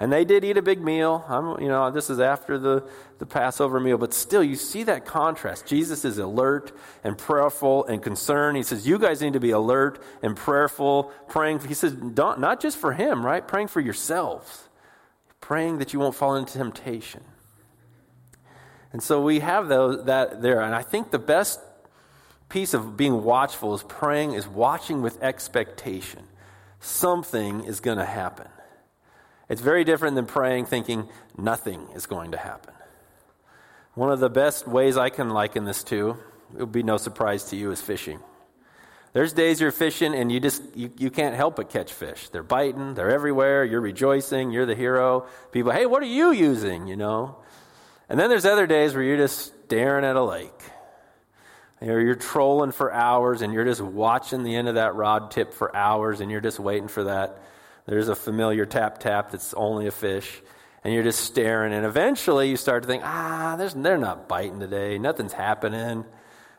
And 0.01 0.13
they 0.13 0.25
did 0.25 0.45
eat 0.45 0.57
a 0.57 0.63
big 0.63 0.81
meal. 0.81 1.25
I'm, 1.29 1.61
you 1.63 1.69
know, 1.69 1.91
this 1.91 2.11
is 2.11 2.19
after 2.19 2.59
the, 2.59 2.85
the 3.19 3.27
Passover 3.27 3.79
meal, 3.79 3.97
but 3.97 4.13
still, 4.13 4.43
you 4.43 4.57
see 4.57 4.83
that 4.85 5.07
contrast. 5.07 5.67
Jesus 5.67 6.05
is 6.05 6.19
alert 6.19 6.73
and 7.05 7.17
prayerful 7.17 7.85
and 7.85 8.03
concerned. 8.03 8.57
He 8.57 8.65
says, 8.65 8.89
You 8.89 8.99
guys 8.99 9.23
need 9.23 9.35
to 9.35 9.41
be 9.41 9.53
alert 9.53 10.03
and 10.21 10.37
prayerful, 10.37 11.13
praying. 11.29 11.61
He 11.61 11.75
says, 11.75 11.95
Not 11.97 12.61
just 12.61 12.77
for 12.77 12.93
him, 12.93 13.25
right? 13.25 13.47
Praying 13.47 13.69
for 13.69 13.81
yourselves, 13.81 14.69
praying 15.41 15.79
that 15.79 15.93
you 15.93 16.01
won't 16.01 16.17
fall 16.17 16.35
into 16.35 16.55
temptation. 16.55 17.23
And 18.93 19.03
so 19.03 19.23
we 19.23 19.41
have 19.41 19.69
those, 19.69 20.05
that 20.07 20.43
there. 20.43 20.61
And 20.61 20.75
I 20.75 20.83
think 20.83 21.13
the 21.13 21.19
best 21.21 21.61
piece 22.49 22.75
of 22.75 22.97
being 22.97 23.23
watchful 23.23 23.75
is 23.75 23.83
praying, 23.85 24.33
is 24.33 24.47
watching 24.47 25.03
with 25.03 25.23
expectation. 25.23 26.25
Something 26.81 27.65
is 27.65 27.81
going 27.81 27.99
to 27.99 28.05
happen. 28.05 28.49
It's 29.49 29.61
very 29.61 29.85
different 29.85 30.17
than 30.17 30.27
praying 30.27 30.67
thinking 30.67 31.09
nothing 31.37 31.89
is 31.95 32.07
going 32.07 32.33
to 32.33 32.39
happen. 32.39 32.75
One 33.95 34.11
of 34.11 34.21
the 34.21 34.31
best 34.31 34.67
ways 34.67 34.97
I 34.97 35.11
can 35.11 35.31
liken 35.31 35.65
this 35.65 35.85
to, 35.85 36.17
it 36.55 36.59
will 36.59 36.67
be 36.67 36.83
no 36.83 36.97
surprise 36.97 37.45
to 37.51 37.57
you, 37.57 37.71
is 37.71 37.81
fishing. 37.81 38.19
There's 39.13 39.33
days 39.33 39.61
you're 39.61 39.71
fishing 39.71 40.13
and 40.13 40.33
you 40.33 40.41
just 40.41 40.61
you, 40.75 40.91
you 40.99 41.09
can't 41.09 41.37
help 41.37 41.57
but 41.57 41.71
catch 41.71 41.93
fish. 41.93 42.29
They're 42.31 42.43
biting, 42.43 42.95
they're 42.95 43.13
everywhere, 43.13 43.65
you're 43.65 43.81
rejoicing, 43.81 44.51
you're 44.51 44.67
the 44.67 44.75
hero. 44.75 45.27
People, 45.53 45.71
hey, 45.71 45.87
what 45.87 46.03
are 46.03 46.07
you 46.07 46.33
using? 46.33 46.89
You 46.89 46.97
know? 46.97 47.37
And 48.09 48.19
then 48.19 48.29
there's 48.29 48.45
other 48.45 48.67
days 48.67 48.93
where 48.93 49.05
you're 49.05 49.17
just 49.17 49.65
staring 49.67 50.05
at 50.05 50.17
a 50.17 50.25
lake. 50.25 50.61
Or 51.81 52.01
you're 52.01 52.17
trolling 52.17 52.73
for 52.73 52.93
hours 52.93 53.43
and 53.43 53.53
you're 53.53 53.65
just 53.65 53.81
watching 53.81 54.43
the 54.43 54.57
end 54.57 54.69
of 54.69 54.75
that 54.75 54.97
rod 54.97 55.31
tip 55.31 55.53
for 55.53 55.75
hours 55.77 56.21
and 56.21 56.31
you're 56.31 56.41
just 56.41 56.59
waiting 56.59 56.89
for 56.89 57.05
that 57.05 57.39
there's 57.87 58.09
a 58.09 58.17
familiar 58.17 58.67
tap 58.67 58.99
tap 58.99 59.31
that's 59.31 59.55
only 59.55 59.87
a 59.87 59.91
fish, 59.91 60.41
and 60.83 60.95
you're 60.95 61.03
just 61.03 61.21
staring. 61.21 61.73
And 61.73 61.85
eventually 61.85 62.51
you 62.51 62.57
start 62.57 62.83
to 62.83 62.87
think, 62.87 63.03
ah, 63.05 63.57
they're 63.59 63.99
not 63.99 64.29
biting 64.29 64.61
today. 64.61 64.99
Nothing's 64.99 65.33
happening. 65.33 66.05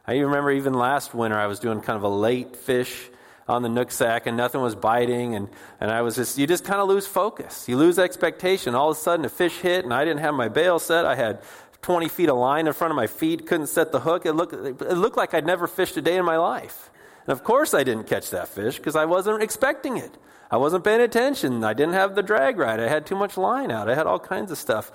I 0.08 0.18
remember 0.18 0.52
even 0.52 0.74
last 0.74 1.14
winter 1.16 1.38
I 1.38 1.48
was 1.48 1.60
doing 1.60 1.82
kind 1.82 1.98
of 1.98 2.04
a 2.04 2.10
late 2.10 2.56
fish 2.56 3.10
on 3.48 3.62
the 3.62 3.70
Nooksack 3.70 4.24
and 4.26 4.38
nothing 4.38 4.62
was 4.62 4.76
biting 4.76 5.36
and, 5.36 5.50
and 5.80 5.92
I 5.92 6.02
was 6.02 6.16
just 6.16 6.38
you 6.38 6.48
just 6.48 6.64
kind 6.64 6.80
of 6.80 6.88
lose 6.88 7.08
focus. 7.08 7.68
You 7.68 7.78
lose 7.78 7.98
expectation. 7.98 8.76
All 8.76 8.92
of 8.92 8.98
a 8.98 9.00
sudden 9.00 9.26
a 9.26 9.30
fish 9.30 9.58
hit 9.58 9.84
and 9.84 9.94
I 9.94 10.06
didn't 10.06 10.22
have 10.22 10.34
my 10.34 10.48
bail 10.48 10.80
set. 10.80 11.06
I 11.06 11.16
had 11.16 11.42
20 11.82 12.08
feet 12.10 12.30
of 12.30 12.38
line 12.38 12.68
in 12.68 12.74
front 12.74 12.92
of 12.92 12.96
my 12.96 13.08
feet, 13.08 13.46
couldn't 13.46 13.68
set 13.68 13.92
the 13.92 14.00
hook. 14.00 14.26
It 14.26 14.34
looked, 14.34 14.54
it 14.54 14.98
looked 14.98 15.18
like 15.18 15.34
I'd 15.34 15.46
never 15.46 15.68
fished 15.68 15.98
a 15.98 16.02
day 16.02 16.18
in 16.18 16.26
my 16.26 16.38
life. 16.38 16.90
And 17.28 17.34
of 17.34 17.44
course 17.44 17.74
I 17.74 17.84
didn't 17.84 18.08
catch 18.08 18.30
that 18.32 18.48
fish 18.48 18.78
because 18.78 18.96
I 18.96 19.06
wasn't 19.06 19.42
expecting 19.42 19.98
it. 19.98 20.12
I 20.52 20.58
wasn't 20.58 20.84
paying 20.84 21.02
attention. 21.02 21.64
I 21.64 21.74
didn't 21.74 21.94
have 21.94 22.16
the 22.16 22.24
drag 22.24 22.58
right. 22.58 22.80
I 22.80 22.88
had 22.88 23.06
too 23.06 23.16
much 23.16 23.36
line 23.36 23.72
out. 23.72 23.90
I 23.90 23.96
had 23.96 24.06
all 24.06 24.20
kinds 24.20 24.52
of 24.52 24.58
stuff 24.58 24.92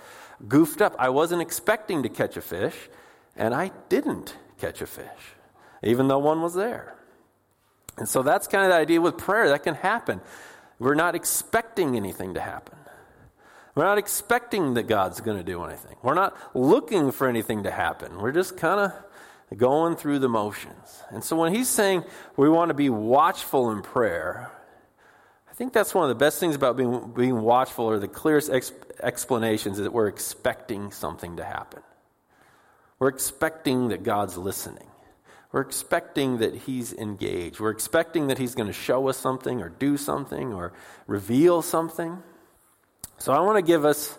goofed 0.47 0.81
up. 0.81 0.95
I 0.99 1.09
wasn't 1.09 1.43
expecting 1.43 2.03
to 2.05 2.09
catch 2.09 2.37
a 2.37 2.41
fish, 2.41 2.75
and 3.37 3.53
I 3.53 3.73
didn't 3.89 4.37
catch 4.59 4.81
a 4.81 4.87
fish, 4.87 5.35
even 5.83 6.09
though 6.09 6.19
one 6.19 6.41
was 6.41 6.55
there. 6.55 6.95
And 7.97 8.09
so 8.09 8.23
that's 8.23 8.47
kind 8.47 8.65
of 8.65 8.71
the 8.71 8.77
idea 8.77 9.01
with 9.01 9.19
prayer. 9.19 9.49
That 9.49 9.65
can 9.65 9.75
happen. 9.75 10.21
We're 10.79 10.95
not 10.95 11.15
expecting 11.15 11.97
anything 11.97 12.35
to 12.35 12.41
happen. 12.41 12.77
We're 13.75 13.85
not 13.85 13.99
expecting 13.99 14.75
that 14.75 14.85
God's 14.85 15.21
going 15.21 15.37
to 15.37 15.45
do 15.45 15.63
anything. 15.65 15.97
We're 16.03 16.15
not 16.15 16.37
looking 16.55 17.13
for 17.13 17.29
anything 17.29 17.65
to 17.65 17.71
happen. 17.71 18.19
We're 18.19 18.33
just 18.33 18.57
kind 18.57 18.81
of 18.81 18.93
going 19.57 19.97
through 19.97 20.21
the 20.21 20.29
motions. 20.29 21.03
And 21.11 21.25
so 21.25 21.37
when 21.37 21.55
he's 21.55 21.69
saying 21.69 22.05
we 22.37 22.49
want 22.49 22.69
to 22.69 22.75
be 22.75 22.91
watchful 22.91 23.71
in 23.73 23.83
prayer, 23.83 24.51
I 25.51 25.53
think 25.55 25.73
that's 25.73 25.95
one 25.95 26.05
of 26.05 26.09
the 26.09 26.15
best 26.15 26.39
things 26.39 26.55
about 26.55 26.77
being, 26.77 27.13
being 27.15 27.43
watchful, 27.43 27.85
or 27.85 27.99
the 27.99 28.09
clearest 28.09 28.51
ex- 28.51 28.73
explanations, 29.03 29.79
is 29.79 29.85
that 29.85 29.93
we're 29.93 30.09
expecting 30.09 30.91
something 30.91 31.37
to 31.37 31.45
happen. 31.45 31.83
We're 32.99 33.09
expecting 33.09 33.89
that 33.89 34.03
God's 34.03 34.37
listening. 34.37 34.87
We're 35.53 35.63
expecting 35.63 36.39
that 36.39 36.55
He's 36.55 36.93
engaged. 36.93 37.59
We're 37.59 37.71
expecting 37.71 38.29
that 38.29 38.39
He's 38.39 38.55
going 38.55 38.69
to 38.69 38.73
show 38.73 39.09
us 39.09 39.17
something, 39.17 39.61
or 39.61 39.69
do 39.69 39.97
something, 39.97 40.53
or 40.53 40.73
reveal 41.07 41.61
something. 41.61 42.23
So 43.19 43.33
I 43.33 43.41
want 43.41 43.57
to 43.57 43.63
give 43.63 43.85
us 43.85 44.17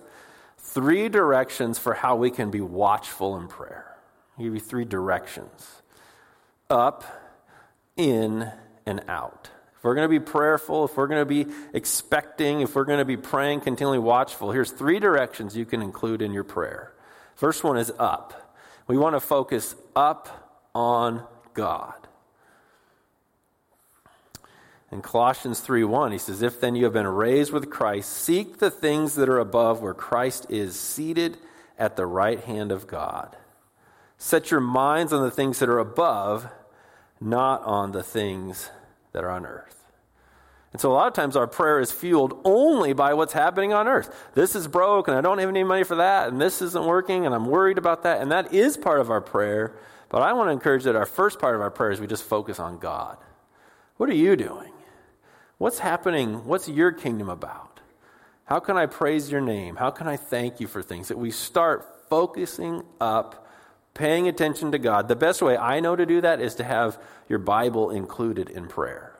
three 0.57 1.09
directions 1.09 1.79
for 1.79 1.93
how 1.93 2.17
we 2.17 2.29
can 2.29 2.51
be 2.51 2.61
watchful 2.61 3.37
in 3.37 3.47
prayer. 3.47 3.90
I'll 4.37 4.45
give 4.45 4.53
you 4.53 4.59
three 4.59 4.85
directions 4.85 5.81
up, 6.69 7.03
in, 7.97 8.51
and 8.85 9.03
out. 9.07 9.49
If 9.75 9.83
we're 9.83 9.95
going 9.95 10.05
to 10.05 10.19
be 10.19 10.23
prayerful, 10.23 10.85
if 10.85 10.95
we're 10.95 11.07
going 11.07 11.21
to 11.21 11.25
be 11.25 11.47
expecting, 11.73 12.61
if 12.61 12.75
we're 12.75 12.85
going 12.85 12.99
to 12.99 13.05
be 13.05 13.17
praying, 13.17 13.61
continually 13.61 13.99
watchful, 13.99 14.51
here's 14.51 14.71
three 14.71 14.99
directions 14.99 15.57
you 15.57 15.65
can 15.65 15.81
include 15.81 16.21
in 16.21 16.31
your 16.31 16.43
prayer. 16.43 16.93
First 17.35 17.63
one 17.63 17.77
is 17.77 17.91
up. 17.97 18.55
We 18.87 18.97
want 18.97 19.15
to 19.15 19.19
focus 19.19 19.75
up 19.95 20.69
on 20.75 21.25
God. 21.53 21.95
In 24.91 25.01
Colossians 25.01 25.61
3:1, 25.61 26.11
he 26.11 26.17
says, 26.17 26.41
"If 26.41 26.59
then 26.59 26.75
you 26.75 26.83
have 26.83 26.93
been 26.93 27.07
raised 27.07 27.53
with 27.53 27.69
Christ, 27.69 28.11
seek 28.11 28.59
the 28.59 28.69
things 28.69 29.15
that 29.15 29.29
are 29.29 29.39
above 29.39 29.81
where 29.81 29.93
Christ 29.93 30.45
is 30.49 30.77
seated 30.77 31.37
at 31.77 31.95
the 31.95 32.05
right 32.05 32.41
hand 32.41 32.71
of 32.71 32.85
God. 32.85 33.35
Set 34.21 34.51
your 34.51 34.59
minds 34.59 35.11
on 35.11 35.23
the 35.23 35.31
things 35.31 35.57
that 35.57 35.67
are 35.67 35.79
above, 35.79 36.45
not 37.19 37.63
on 37.63 37.91
the 37.91 38.03
things 38.03 38.69
that 39.13 39.23
are 39.23 39.31
on 39.31 39.47
earth." 39.47 39.83
And 40.71 40.79
so 40.79 40.91
a 40.91 40.93
lot 40.93 41.07
of 41.07 41.13
times 41.13 41.35
our 41.35 41.47
prayer 41.47 41.79
is 41.79 41.91
fueled 41.91 42.39
only 42.45 42.93
by 42.93 43.15
what's 43.15 43.33
happening 43.33 43.73
on 43.73 43.87
earth. 43.87 44.29
This 44.35 44.55
is 44.55 44.67
broke 44.67 45.07
and 45.07 45.17
I 45.17 45.21
don't 45.21 45.39
have 45.39 45.49
any 45.49 45.63
money 45.63 45.83
for 45.83 45.95
that 45.95 46.27
and 46.27 46.39
this 46.39 46.61
isn't 46.61 46.85
working 46.85 47.25
and 47.25 47.33
I'm 47.33 47.47
worried 47.47 47.79
about 47.79 48.03
that 48.03 48.21
and 48.21 48.31
that 48.31 48.53
is 48.53 48.77
part 48.77 48.99
of 48.99 49.09
our 49.09 49.21
prayer. 49.21 49.75
But 50.07 50.21
I 50.21 50.33
want 50.33 50.49
to 50.49 50.51
encourage 50.51 50.83
that 50.83 50.95
our 50.95 51.07
first 51.07 51.39
part 51.39 51.55
of 51.55 51.61
our 51.61 51.71
prayer 51.71 51.89
is 51.89 51.99
we 51.99 52.05
just 52.05 52.23
focus 52.23 52.59
on 52.59 52.77
God. 52.77 53.17
What 53.97 54.07
are 54.07 54.13
you 54.13 54.35
doing? 54.35 54.71
What's 55.57 55.79
happening? 55.79 56.45
What's 56.45 56.69
your 56.69 56.91
kingdom 56.91 57.27
about? 57.27 57.79
How 58.45 58.59
can 58.59 58.77
I 58.77 58.85
praise 58.85 59.31
your 59.31 59.41
name? 59.41 59.77
How 59.77 59.89
can 59.89 60.07
I 60.07 60.15
thank 60.15 60.59
you 60.59 60.67
for 60.67 60.83
things? 60.83 61.07
That 61.07 61.17
we 61.17 61.31
start 61.31 62.07
focusing 62.07 62.83
up, 62.99 63.40
paying 63.93 64.27
attention 64.27 64.71
to 64.71 64.79
God. 64.79 65.07
The 65.07 65.15
best 65.15 65.41
way 65.41 65.57
I 65.57 65.79
know 65.79 65.95
to 65.95 66.05
do 66.05 66.21
that 66.21 66.41
is 66.41 66.55
to 66.55 66.63
have 66.63 66.99
your 67.27 67.39
Bible 67.39 67.91
included 67.91 68.49
in 68.49 68.67
prayer. 68.67 69.17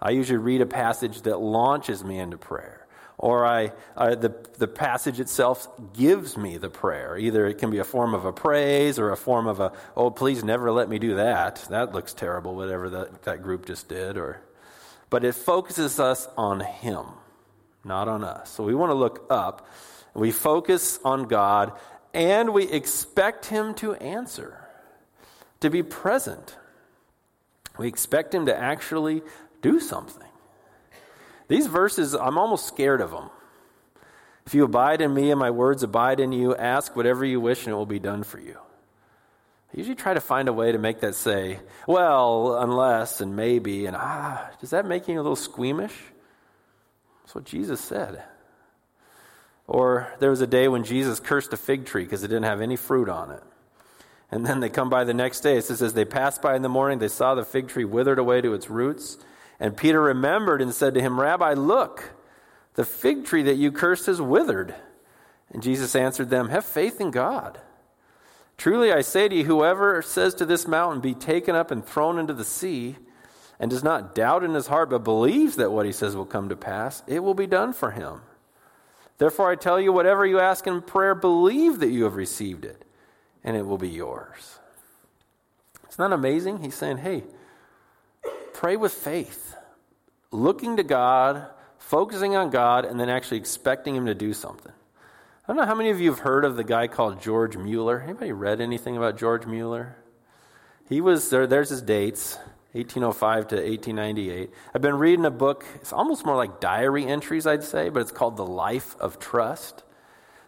I 0.00 0.10
usually 0.10 0.38
read 0.38 0.60
a 0.60 0.66
passage 0.66 1.22
that 1.22 1.38
launches 1.38 2.02
me 2.02 2.18
into 2.18 2.38
prayer. 2.38 2.86
Or 3.18 3.44
I, 3.44 3.72
uh, 3.98 4.14
the, 4.14 4.34
the 4.56 4.66
passage 4.66 5.20
itself 5.20 5.68
gives 5.92 6.38
me 6.38 6.56
the 6.56 6.70
prayer. 6.70 7.18
Either 7.18 7.46
it 7.46 7.58
can 7.58 7.70
be 7.70 7.76
a 7.76 7.84
form 7.84 8.14
of 8.14 8.24
a 8.24 8.32
praise 8.32 8.98
or 8.98 9.10
a 9.10 9.16
form 9.16 9.46
of 9.46 9.60
a, 9.60 9.72
oh, 9.94 10.10
please 10.10 10.42
never 10.42 10.72
let 10.72 10.88
me 10.88 10.98
do 10.98 11.16
that. 11.16 11.66
That 11.68 11.92
looks 11.92 12.14
terrible, 12.14 12.54
whatever 12.54 12.88
that, 12.88 13.24
that 13.24 13.42
group 13.42 13.66
just 13.66 13.88
did. 13.88 14.16
Or 14.16 14.40
but 15.10 15.24
it 15.24 15.34
focuses 15.34 16.00
us 16.00 16.28
on 16.36 16.60
Him, 16.60 17.04
not 17.84 18.08
on 18.08 18.24
us. 18.24 18.48
So 18.50 18.64
we 18.64 18.74
want 18.74 18.90
to 18.90 18.94
look 18.94 19.26
up. 19.28 19.68
We 20.14 20.30
focus 20.30 20.98
on 21.04 21.24
God, 21.24 21.72
and 22.12 22.52
we 22.52 22.68
expect 22.70 23.46
Him 23.46 23.74
to 23.74 23.94
answer, 23.94 24.68
to 25.60 25.70
be 25.70 25.82
present. 25.82 26.56
We 27.78 27.88
expect 27.88 28.34
Him 28.34 28.46
to 28.46 28.56
actually 28.56 29.22
do 29.62 29.80
something. 29.80 30.26
These 31.48 31.66
verses, 31.66 32.14
I'm 32.14 32.38
almost 32.38 32.66
scared 32.66 33.00
of 33.00 33.10
them. 33.10 33.30
If 34.46 34.54
you 34.54 34.64
abide 34.64 35.00
in 35.00 35.14
me 35.14 35.30
and 35.30 35.38
my 35.38 35.50
words 35.50 35.82
abide 35.82 36.20
in 36.20 36.32
you, 36.32 36.56
ask 36.56 36.96
whatever 36.96 37.24
you 37.24 37.40
wish 37.40 37.64
and 37.64 37.72
it 37.72 37.76
will 37.76 37.86
be 37.86 37.98
done 37.98 38.22
for 38.22 38.40
you. 38.40 38.56
I 39.72 39.76
usually 39.76 39.94
try 39.94 40.14
to 40.14 40.20
find 40.20 40.48
a 40.48 40.52
way 40.52 40.72
to 40.72 40.78
make 40.78 41.00
that 41.00 41.14
say, 41.14 41.60
well, 41.86 42.56
unless 42.60 43.20
and 43.20 43.36
maybe, 43.36 43.86
and 43.86 43.96
ah, 43.96 44.50
does 44.60 44.70
that 44.70 44.86
make 44.86 45.06
you 45.06 45.14
a 45.14 45.22
little 45.22 45.36
squeamish? 45.36 45.94
That's 47.22 47.34
what 47.34 47.44
Jesus 47.44 47.80
said. 47.80 48.24
Or 49.70 50.12
there 50.18 50.30
was 50.30 50.40
a 50.40 50.48
day 50.48 50.66
when 50.66 50.82
Jesus 50.82 51.20
cursed 51.20 51.52
a 51.52 51.56
fig 51.56 51.86
tree 51.86 52.02
because 52.02 52.24
it 52.24 52.28
didn't 52.28 52.42
have 52.42 52.60
any 52.60 52.74
fruit 52.74 53.08
on 53.08 53.30
it. 53.30 53.42
And 54.28 54.44
then 54.44 54.58
they 54.58 54.68
come 54.68 54.90
by 54.90 55.04
the 55.04 55.14
next 55.14 55.42
day. 55.42 55.58
It 55.58 55.64
says, 55.64 55.80
as 55.80 55.94
they 55.94 56.04
passed 56.04 56.42
by 56.42 56.56
in 56.56 56.62
the 56.62 56.68
morning, 56.68 56.98
they 56.98 57.06
saw 57.06 57.36
the 57.36 57.44
fig 57.44 57.68
tree 57.68 57.84
withered 57.84 58.18
away 58.18 58.40
to 58.40 58.52
its 58.52 58.68
roots. 58.68 59.16
And 59.60 59.76
Peter 59.76 60.00
remembered 60.02 60.60
and 60.60 60.74
said 60.74 60.94
to 60.94 61.00
him, 61.00 61.20
Rabbi, 61.20 61.52
look, 61.52 62.14
the 62.74 62.84
fig 62.84 63.24
tree 63.24 63.44
that 63.44 63.58
you 63.58 63.70
cursed 63.70 64.08
is 64.08 64.20
withered. 64.20 64.74
And 65.52 65.62
Jesus 65.62 65.94
answered 65.94 66.30
them, 66.30 66.48
Have 66.48 66.64
faith 66.64 67.00
in 67.00 67.12
God. 67.12 67.60
Truly 68.58 68.92
I 68.92 69.02
say 69.02 69.28
to 69.28 69.36
you, 69.36 69.44
whoever 69.44 70.02
says 70.02 70.34
to 70.34 70.44
this 70.44 70.66
mountain, 70.66 71.00
Be 71.00 71.14
taken 71.14 71.54
up 71.54 71.70
and 71.70 71.86
thrown 71.86 72.18
into 72.18 72.34
the 72.34 72.44
sea, 72.44 72.96
and 73.60 73.70
does 73.70 73.84
not 73.84 74.16
doubt 74.16 74.42
in 74.42 74.54
his 74.54 74.66
heart, 74.66 74.90
but 74.90 75.04
believes 75.04 75.54
that 75.56 75.70
what 75.70 75.86
he 75.86 75.92
says 75.92 76.16
will 76.16 76.26
come 76.26 76.48
to 76.48 76.56
pass, 76.56 77.04
it 77.06 77.20
will 77.20 77.34
be 77.34 77.46
done 77.46 77.72
for 77.72 77.92
him. 77.92 78.22
Therefore 79.20 79.50
I 79.50 79.54
tell 79.54 79.78
you, 79.78 79.92
whatever 79.92 80.24
you 80.24 80.40
ask 80.40 80.66
in 80.66 80.80
prayer, 80.80 81.14
believe 81.14 81.80
that 81.80 81.90
you 81.90 82.04
have 82.04 82.16
received 82.16 82.64
it, 82.64 82.86
and 83.44 83.54
it 83.54 83.66
will 83.66 83.76
be 83.76 83.90
yours. 83.90 84.58
It's 85.84 85.98
not 85.98 86.08
that 86.08 86.14
amazing? 86.14 86.62
He's 86.62 86.74
saying, 86.74 86.96
Hey, 86.96 87.24
pray 88.54 88.76
with 88.76 88.94
faith, 88.94 89.56
looking 90.30 90.78
to 90.78 90.82
God, 90.82 91.44
focusing 91.76 92.34
on 92.34 92.48
God, 92.48 92.86
and 92.86 92.98
then 92.98 93.10
actually 93.10 93.36
expecting 93.36 93.94
Him 93.94 94.06
to 94.06 94.14
do 94.14 94.32
something. 94.32 94.72
I 94.72 95.46
don't 95.46 95.58
know 95.58 95.66
how 95.66 95.74
many 95.74 95.90
of 95.90 96.00
you 96.00 96.10
have 96.12 96.20
heard 96.20 96.46
of 96.46 96.56
the 96.56 96.64
guy 96.64 96.86
called 96.86 97.20
George 97.20 97.58
Mueller. 97.58 98.00
Anybody 98.00 98.32
read 98.32 98.62
anything 98.62 98.96
about 98.96 99.18
George 99.18 99.44
Mueller? 99.44 99.96
He 100.88 101.02
was 101.02 101.28
there. 101.28 101.46
There's 101.46 101.68
his 101.68 101.82
dates. 101.82 102.38
1805 102.72 103.48
to 103.48 103.56
1898. 103.56 104.50
I've 104.72 104.80
been 104.80 104.96
reading 104.96 105.24
a 105.24 105.30
book. 105.30 105.64
It's 105.76 105.92
almost 105.92 106.24
more 106.24 106.36
like 106.36 106.60
diary 106.60 107.04
entries, 107.04 107.44
I'd 107.44 107.64
say, 107.64 107.88
but 107.88 108.00
it's 108.00 108.12
called 108.12 108.36
The 108.36 108.46
Life 108.46 108.94
of 109.00 109.18
Trust. 109.18 109.82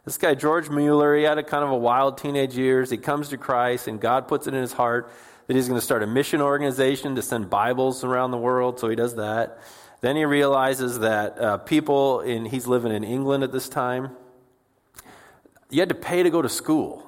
This 0.05 0.19
guy, 0.19 0.35
George 0.35 0.69
Mueller, 0.69 1.17
he 1.17 1.25
had 1.25 1.39
a 1.39 1.43
kind 1.43 1.65
of 1.65 1.71
a 1.71 1.77
wild 1.77 2.19
teenage 2.19 2.57
years. 2.57 2.91
He 2.91 2.97
comes 2.97 3.31
to 3.31 3.37
Christ, 3.37 3.89
and 3.89 4.01
God 4.01 4.29
puts 4.29 4.47
it 4.47 4.55
in 4.55 4.61
his 4.61 4.73
heart 4.73 5.11
that 5.49 5.57
he's 5.57 5.67
going 5.67 5.79
to 5.79 5.85
start 5.85 6.05
a 6.05 6.07
mission 6.07 6.41
organization 6.41 7.17
to 7.17 7.23
send 7.23 7.51
Bibles 7.51 8.05
around 8.05 8.31
the 8.31 8.39
world, 8.39 8.79
so 8.79 8.89
he 8.89 8.95
does 8.95 9.17
that. 9.17 9.59
Then 10.01 10.15
he 10.15 10.25
realizes 10.25 11.01
that 11.01 11.39
uh, 11.41 11.59
people 11.59 12.21
in, 12.21 12.45
he's 12.45 12.69
living 12.69 12.93
in 12.93 13.03
England 13.03 13.43
at 13.43 13.51
this 13.51 13.69
time, 13.69 14.11
you 15.71 15.81
had 15.81 15.89
to 15.89 15.95
pay 15.97 16.23
to 16.23 16.31
go 16.31 16.41
to 16.41 16.49
school. 16.49 17.05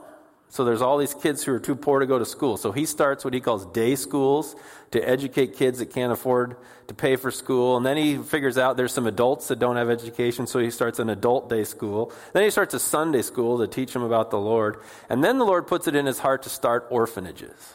So 0.54 0.64
there's 0.64 0.82
all 0.82 0.98
these 0.98 1.14
kids 1.14 1.42
who 1.42 1.52
are 1.52 1.58
too 1.58 1.74
poor 1.74 1.98
to 1.98 2.06
go 2.06 2.16
to 2.16 2.24
school. 2.24 2.56
So 2.56 2.70
he 2.70 2.86
starts 2.86 3.24
what 3.24 3.34
he 3.34 3.40
calls 3.40 3.66
day 3.66 3.96
schools 3.96 4.54
to 4.92 5.00
educate 5.00 5.56
kids 5.56 5.80
that 5.80 5.86
can't 5.86 6.12
afford 6.12 6.54
to 6.86 6.94
pay 6.94 7.16
for 7.16 7.32
school. 7.32 7.76
And 7.76 7.84
then 7.84 7.96
he 7.96 8.18
figures 8.18 8.56
out 8.56 8.76
there's 8.76 8.92
some 8.92 9.08
adults 9.08 9.48
that 9.48 9.58
don't 9.58 9.74
have 9.74 9.90
education, 9.90 10.46
so 10.46 10.60
he 10.60 10.70
starts 10.70 11.00
an 11.00 11.10
adult 11.10 11.50
day 11.50 11.64
school. 11.64 12.12
Then 12.34 12.44
he 12.44 12.50
starts 12.50 12.72
a 12.72 12.78
Sunday 12.78 13.22
school 13.22 13.58
to 13.58 13.66
teach 13.66 13.92
them 13.92 14.04
about 14.04 14.30
the 14.30 14.38
Lord. 14.38 14.76
And 15.08 15.24
then 15.24 15.38
the 15.38 15.44
Lord 15.44 15.66
puts 15.66 15.88
it 15.88 15.96
in 15.96 16.06
his 16.06 16.20
heart 16.20 16.44
to 16.44 16.48
start 16.48 16.86
orphanages. 16.88 17.74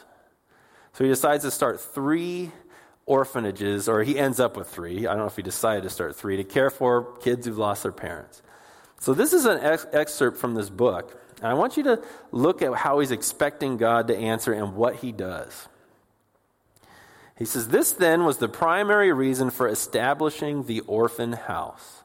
So 0.94 1.04
he 1.04 1.10
decides 1.10 1.44
to 1.44 1.50
start 1.50 1.82
three 1.82 2.50
orphanages, 3.04 3.90
or 3.90 4.04
he 4.04 4.18
ends 4.18 4.40
up 4.40 4.56
with 4.56 4.70
three. 4.70 5.06
I 5.06 5.10
don't 5.10 5.18
know 5.18 5.26
if 5.26 5.36
he 5.36 5.42
decided 5.42 5.82
to 5.82 5.90
start 5.90 6.16
three, 6.16 6.38
to 6.38 6.44
care 6.44 6.70
for 6.70 7.14
kids 7.18 7.44
who've 7.44 7.58
lost 7.58 7.82
their 7.82 7.92
parents. 7.92 8.40
So, 9.00 9.14
this 9.14 9.32
is 9.32 9.46
an 9.46 9.58
ex- 9.60 9.86
excerpt 9.92 10.36
from 10.36 10.54
this 10.54 10.68
book. 10.68 11.18
And 11.38 11.46
I 11.46 11.54
want 11.54 11.78
you 11.78 11.82
to 11.84 12.02
look 12.32 12.60
at 12.60 12.74
how 12.74 13.00
he's 13.00 13.10
expecting 13.10 13.78
God 13.78 14.08
to 14.08 14.16
answer 14.16 14.52
and 14.52 14.76
what 14.76 14.96
he 14.96 15.10
does. 15.10 15.68
He 17.38 17.46
says, 17.46 17.68
This 17.68 17.92
then 17.92 18.24
was 18.24 18.36
the 18.36 18.48
primary 18.48 19.10
reason 19.10 19.48
for 19.48 19.66
establishing 19.66 20.64
the 20.64 20.80
orphan 20.80 21.32
house. 21.32 22.02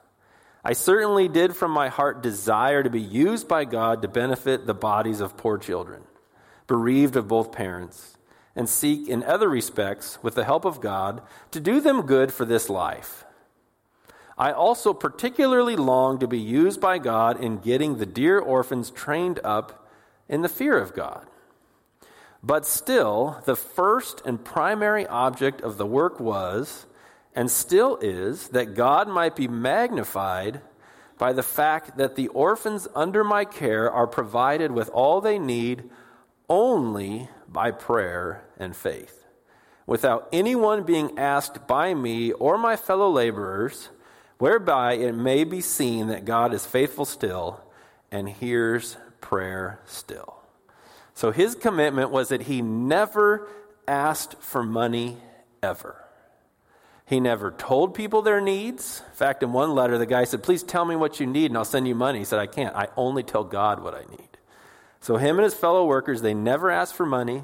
I 0.64 0.72
certainly 0.72 1.28
did 1.28 1.54
from 1.54 1.72
my 1.72 1.90
heart 1.90 2.24
desire 2.24 2.82
to 2.82 2.90
be 2.90 3.02
used 3.02 3.48
by 3.48 3.66
God 3.66 4.02
to 4.02 4.08
benefit 4.08 4.66
the 4.66 4.74
bodies 4.74 5.20
of 5.20 5.36
poor 5.36 5.58
children, 5.58 6.04
bereaved 6.66 7.18
of 7.18 7.28
both 7.28 7.52
parents, 7.52 8.18
and 8.56 8.70
seek 8.70 9.10
in 9.10 9.22
other 9.22 9.50
respects, 9.50 10.18
with 10.24 10.36
the 10.36 10.46
help 10.46 10.64
of 10.64 10.80
God, 10.80 11.22
to 11.52 11.60
do 11.60 11.82
them 11.82 12.04
good 12.04 12.32
for 12.32 12.46
this 12.46 12.70
life 12.70 13.25
I 14.38 14.52
also 14.52 14.94
particularly 14.94 15.76
long 15.76 16.20
to 16.20 16.28
be 16.28 16.40
used 16.40 16.82
by 16.82 16.98
God 16.98 17.42
in 17.42 17.58
getting 17.58 17.98
the 17.98 18.06
dear 18.06 18.40
orphans 18.40 18.92
trained 18.92 19.40
up 19.44 19.88
in 20.28 20.42
the 20.42 20.50
fear 20.50 20.78
of 20.78 20.94
God. 20.94 21.26
But 22.44 22.66
still, 22.66 23.42
the 23.46 23.56
first 23.56 24.22
and 24.26 24.44
primary 24.44 25.08
object 25.08 25.62
of 25.62 25.78
the 25.78 25.86
work 25.86 26.20
was, 26.20 26.86
and 27.34 27.50
still 27.50 27.98
is, 28.02 28.50
that 28.50 28.76
God 28.76 29.08
might 29.08 29.36
be 29.36 29.48
magnified 29.48 30.62
by 31.18 31.32
the 31.32 31.44
fact 31.44 31.98
that 31.98 32.16
the 32.16 32.28
orphans 32.30 32.88
under 32.94 33.24
my 33.24 33.46
care 33.46 33.90
are 33.90 34.06
provided 34.06 34.72
with 34.72 34.90
all 34.90 35.22
they 35.22 35.40
need 35.40 35.90
only 36.50 37.30
by 37.48 37.72
prayer 37.72 38.44
and 38.60 38.76
faith, 38.76 39.26
without 39.88 40.28
anyone 40.34 40.84
being 40.84 41.18
asked 41.18 41.66
by 41.68 41.94
me 41.94 42.34
or 42.34 42.58
my 42.58 42.76
fellow 42.76 43.10
laborers 43.10 43.90
whereby 44.46 44.94
it 44.94 45.14
may 45.14 45.44
be 45.44 45.60
seen 45.60 46.06
that 46.10 46.24
God 46.24 46.54
is 46.54 46.68
faithful 46.68 47.04
still 47.04 47.60
and 48.12 48.30
hears 48.30 48.96
prayer 49.20 49.80
still. 49.88 50.36
So 51.16 51.32
his 51.32 51.56
commitment 51.56 52.12
was 52.12 52.30
that 52.30 52.44
he 52.44 52.62
never 52.62 53.48
asked 53.88 54.36
for 54.40 54.62
money 54.62 55.18
ever. 55.64 55.96
He 57.08 57.20
never 57.20 57.50
told 57.50 57.96
people 57.96 58.22
their 58.22 58.40
needs. 58.40 59.02
In 59.08 59.16
fact, 59.16 59.42
in 59.42 59.52
one 59.52 59.74
letter, 59.74 59.98
the 59.98 60.06
guy 60.06 60.26
said, 60.26 60.44
Please 60.44 60.62
tell 60.62 60.86
me 60.86 60.96
what 60.96 61.20
you 61.20 61.26
need 61.26 61.50
and 61.50 61.58
I'll 61.58 61.66
send 61.66 61.88
you 61.88 61.96
money. 61.96 62.20
He 62.20 62.26
said, 62.26 62.38
I 62.38 62.46
can't. 62.46 62.76
I 62.76 62.90
only 62.96 63.24
tell 63.24 63.44
God 63.44 63.82
what 63.82 63.96
I 63.96 64.02
need. 64.12 64.38
So, 65.02 65.18
him 65.18 65.38
and 65.38 65.44
his 65.44 65.56
fellow 65.56 65.88
workers, 65.88 66.22
they 66.22 66.36
never 66.36 66.70
asked 66.70 66.94
for 66.94 67.08
money. 67.08 67.42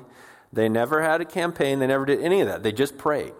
They 0.54 0.70
never 0.70 1.02
had 1.02 1.20
a 1.20 1.26
campaign. 1.26 1.80
They 1.80 1.88
never 1.88 2.06
did 2.06 2.22
any 2.22 2.42
of 2.42 2.48
that. 2.48 2.62
They 2.62 2.72
just 2.72 3.00
prayed. 3.00 3.34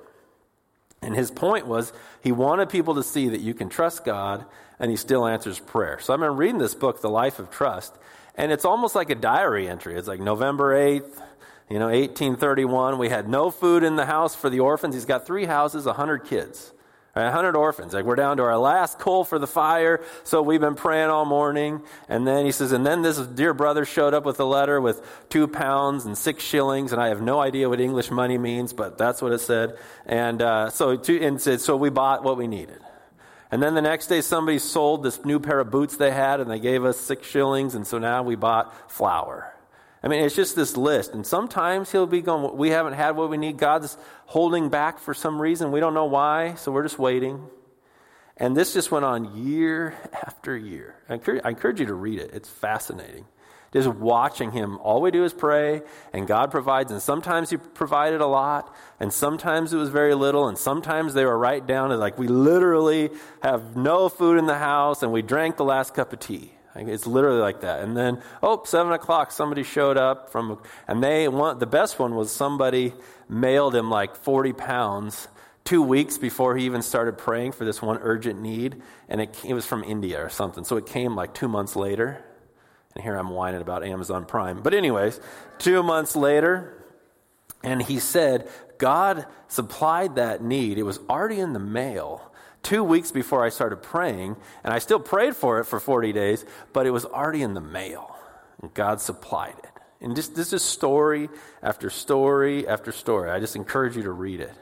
And 1.02 1.16
his 1.16 1.32
point 1.32 1.66
was 1.66 1.94
he 2.22 2.32
wanted 2.32 2.70
people 2.70 2.96
to 2.96 3.04
see 3.04 3.30
that 3.30 3.42
you 3.42 3.54
can 3.54 3.70
trust 3.70 4.06
God 4.06 4.46
and 4.80 4.92
he 4.92 4.98
still 4.98 5.26
answers 5.26 5.60
prayer. 5.60 6.00
So 6.00 6.14
I've 6.14 6.20
been 6.20 6.36
reading 6.36 6.60
this 6.60 6.76
book, 6.76 7.02
The 7.02 7.10
Life 7.10 7.40
of 7.40 7.50
Trust, 7.50 7.96
and 8.36 8.52
it's 8.52 8.66
almost 8.66 8.96
like 8.96 9.10
a 9.10 9.16
diary 9.16 9.68
entry. 9.68 9.96
It's 9.96 10.08
like 10.08 10.20
November 10.20 10.76
8th, 10.76 11.22
you 11.70 11.80
know, 11.80 11.88
1831. 11.88 12.98
We 12.98 13.10
had 13.10 13.28
no 13.28 13.50
food 13.50 13.84
in 13.84 13.96
the 13.96 14.06
house 14.06 14.36
for 14.36 14.50
the 14.50 14.60
orphans. 14.60 14.94
He's 14.94 15.06
got 15.06 15.26
three 15.26 15.46
houses, 15.46 15.86
100 15.86 16.20
kids. 16.26 16.72
Right, 17.14 17.26
100 17.26 17.58
orphans. 17.58 17.94
Like 17.94 18.06
we're 18.06 18.16
down 18.16 18.38
to 18.38 18.44
our 18.44 18.58
last 18.58 18.98
coal 18.98 19.26
for 19.26 19.38
the 19.38 19.48
fire, 19.48 20.02
so 20.24 20.42
we've 20.42 20.62
been 20.62 20.76
praying 20.76 21.10
all 21.10 21.26
morning. 21.26 21.82
And 22.08 22.26
then 22.26 22.46
he 22.46 22.54
says, 22.54 22.72
and 22.72 22.86
then 22.86 23.02
this 23.02 23.18
dear 23.18 23.54
brother 23.54 23.84
showed 23.84 24.14
up 24.14 24.24
with 24.24 24.40
a 24.40 24.46
letter 24.46 24.80
with 24.80 25.06
two 25.28 25.50
pounds 25.50 26.06
and 26.06 26.18
six 26.18 26.42
shillings, 26.42 26.94
and 26.94 27.02
I 27.02 27.10
have 27.10 27.22
no 27.22 27.42
idea 27.42 27.68
what 27.68 27.82
English 27.82 28.12
money 28.12 28.38
means, 28.38 28.72
but 28.72 28.98
that's 28.98 29.22
what 29.22 29.34
it 29.34 29.40
said. 29.40 29.78
And 30.06 30.42
uh, 30.42 30.70
so, 30.70 30.92
and 30.92 31.42
said, 31.42 31.60
so 31.60 31.76
we 31.76 31.90
bought 31.90 32.24
what 32.24 32.38
we 32.38 32.48
needed. 32.48 32.80
And 33.52 33.62
then 33.62 33.74
the 33.74 33.82
next 33.82 34.08
day, 34.08 34.22
somebody 34.22 34.58
sold 34.58 35.04
this 35.04 35.26
new 35.26 35.42
pair 35.42 35.60
of 35.60 35.70
boots 35.70 35.98
they 35.98 36.12
had, 36.12 36.40
and 36.40 36.50
they 36.50 36.60
gave 36.60 36.86
us 36.86 36.98
six 36.98 37.28
shillings, 37.28 37.76
and 37.76 37.86
so 37.86 37.98
now 37.98 38.24
we 38.24 38.36
bought 38.36 38.90
flour. 38.90 39.51
I 40.04 40.08
mean, 40.08 40.24
it's 40.24 40.36
just 40.36 40.56
this 40.56 40.76
list. 40.76 41.12
And 41.12 41.26
sometimes 41.26 41.92
he'll 41.92 42.08
be 42.08 42.22
going, 42.22 42.58
We 42.58 42.70
haven't 42.70 42.94
had 42.94 43.16
what 43.16 43.30
we 43.30 43.38
need. 43.38 43.58
God's 43.58 43.98
holding 44.26 44.70
back 44.70 45.00
for 45.00 45.14
some 45.14 45.42
reason. 45.42 45.72
We 45.72 45.80
don't 45.80 45.94
know 45.94 46.06
why, 46.06 46.56
so 46.56 46.72
we're 46.72 46.84
just 46.84 47.00
waiting. 47.00 47.48
And 48.38 48.58
this 48.58 48.74
just 48.74 48.92
went 48.92 49.06
on 49.06 49.38
year 49.46 49.96
after 50.14 50.58
year. 50.58 50.96
I 51.08 51.16
encourage, 51.16 51.42
I 51.46 51.50
encourage 51.50 51.80
you 51.80 51.86
to 51.88 51.94
read 51.94 52.20
it, 52.20 52.32
it's 52.34 52.50
fascinating. 52.50 53.26
Just 53.74 53.88
watching 53.88 54.52
him, 54.52 54.80
all 54.80 55.02
we 55.02 55.12
do 55.12 55.24
is 55.24 55.32
pray, 55.32 55.82
and 56.12 56.28
God 56.28 56.52
provides. 56.52 56.92
And 56.92 57.02
sometimes 57.02 57.52
He 57.52 57.56
provided 57.56 58.20
a 58.20 58.26
lot, 58.26 58.76
and 59.00 59.14
sometimes 59.14 59.72
it 59.72 59.78
was 59.78 59.88
very 59.88 60.14
little, 60.14 60.50
and 60.50 60.58
sometimes 60.58 61.14
they 61.14 61.24
were 61.24 61.38
right 61.38 61.66
down 61.66 61.90
to 61.90 61.96
like 61.96 62.18
we 62.18 62.28
literally 62.28 63.12
have 63.42 63.78
no 63.78 64.10
food 64.10 64.38
in 64.38 64.46
the 64.46 64.58
house, 64.58 65.04
and 65.04 65.14
we 65.14 65.22
drank 65.22 65.56
the 65.56 65.64
last 65.64 65.94
cup 65.94 66.12
of 66.12 66.20
tea. 66.20 66.52
It's 66.76 67.06
literally 67.06 67.42
like 67.42 67.62
that. 67.62 67.82
And 67.82 67.96
then, 67.96 68.22
oh, 68.42 68.64
seven 68.66 68.94
o'clock, 68.94 69.32
somebody 69.32 69.64
showed 69.64 69.98
up 69.98 70.30
from, 70.30 70.62
and 70.88 71.04
they 71.04 71.28
want 71.28 71.60
the 71.60 71.66
best 71.66 72.00
one 72.00 72.16
was 72.16 72.32
somebody 72.32 72.94
mailed 73.28 73.76
him 73.76 73.90
like 73.90 74.16
40 74.16 74.54
pounds 74.54 75.28
two 75.64 75.82
weeks 75.82 76.18
before 76.18 76.56
he 76.56 76.66
even 76.66 76.82
started 76.82 77.18
praying 77.18 77.52
for 77.52 77.66
this 77.66 77.82
one 77.82 77.98
urgent 78.02 78.42
need. 78.42 78.82
And 79.10 79.22
it, 79.22 79.38
it 79.46 79.54
was 79.54 79.66
from 79.66 79.84
India 79.84 80.24
or 80.24 80.30
something. 80.30 80.64
So 80.64 80.78
it 80.78 80.86
came 80.86 81.16
like 81.16 81.34
two 81.34 81.48
months 81.48 81.76
later. 81.76 82.24
And 82.96 83.04
here 83.04 83.16
I'm 83.16 83.30
whining 83.30 83.62
about 83.62 83.84
Amazon 83.84 84.26
Prime. 84.26 84.62
But, 84.62 84.74
anyways, 84.74 85.20
two 85.60 85.82
months 85.84 86.16
later, 86.16 86.82
and 87.64 87.82
he 87.82 88.00
said, 88.00 88.50
God 88.78 89.26
supplied 89.48 90.16
that 90.16 90.44
need. 90.44 90.78
It 90.78 90.84
was 90.84 91.00
already 91.10 91.40
in 91.40 91.54
the 91.54 91.60
mail 91.60 92.31
two 92.64 92.84
weeks 92.84 93.12
before 93.12 93.44
I 93.44 93.50
started 93.50 93.78
praying, 93.78 94.36
and 94.64 94.74
I 94.74 94.80
still 94.80 95.00
prayed 95.00 95.36
for 95.36 95.60
it 95.60 95.66
for 95.66 95.80
40 95.80 96.14
days, 96.14 96.46
but 96.74 96.86
it 96.86 96.92
was 96.92 97.06
already 97.06 97.42
in 97.42 97.54
the 97.54 97.62
mail, 97.62 98.16
and 98.62 98.74
God 98.74 99.02
supplied 99.02 99.56
it. 99.60 99.70
And 100.02 100.16
just, 100.16 100.36
this 100.36 100.52
is 100.52 100.64
story 100.64 101.30
after 101.62 101.90
story 101.90 102.68
after 102.68 102.92
story. 102.92 103.30
I 103.30 103.40
just 103.40 103.56
encourage 103.56 103.96
you 103.96 104.04
to 104.04 104.12
read 104.12 104.40
it. 104.40 104.54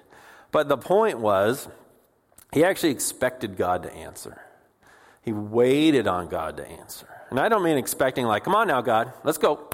But 0.51 0.67
the 0.67 0.77
point 0.77 1.19
was, 1.19 1.67
he 2.51 2.63
actually 2.63 2.91
expected 2.91 3.55
God 3.55 3.83
to 3.83 3.93
answer. 3.93 4.41
He 5.21 5.31
waited 5.31 6.07
on 6.07 6.27
God 6.27 6.57
to 6.57 6.67
answer. 6.67 7.07
And 7.29 7.39
I 7.39 7.47
don't 7.47 7.63
mean 7.63 7.77
expecting, 7.77 8.25
like, 8.25 8.43
come 8.43 8.55
on 8.55 8.67
now, 8.67 8.81
God, 8.81 9.13
let's 9.23 9.37
go. 9.37 9.69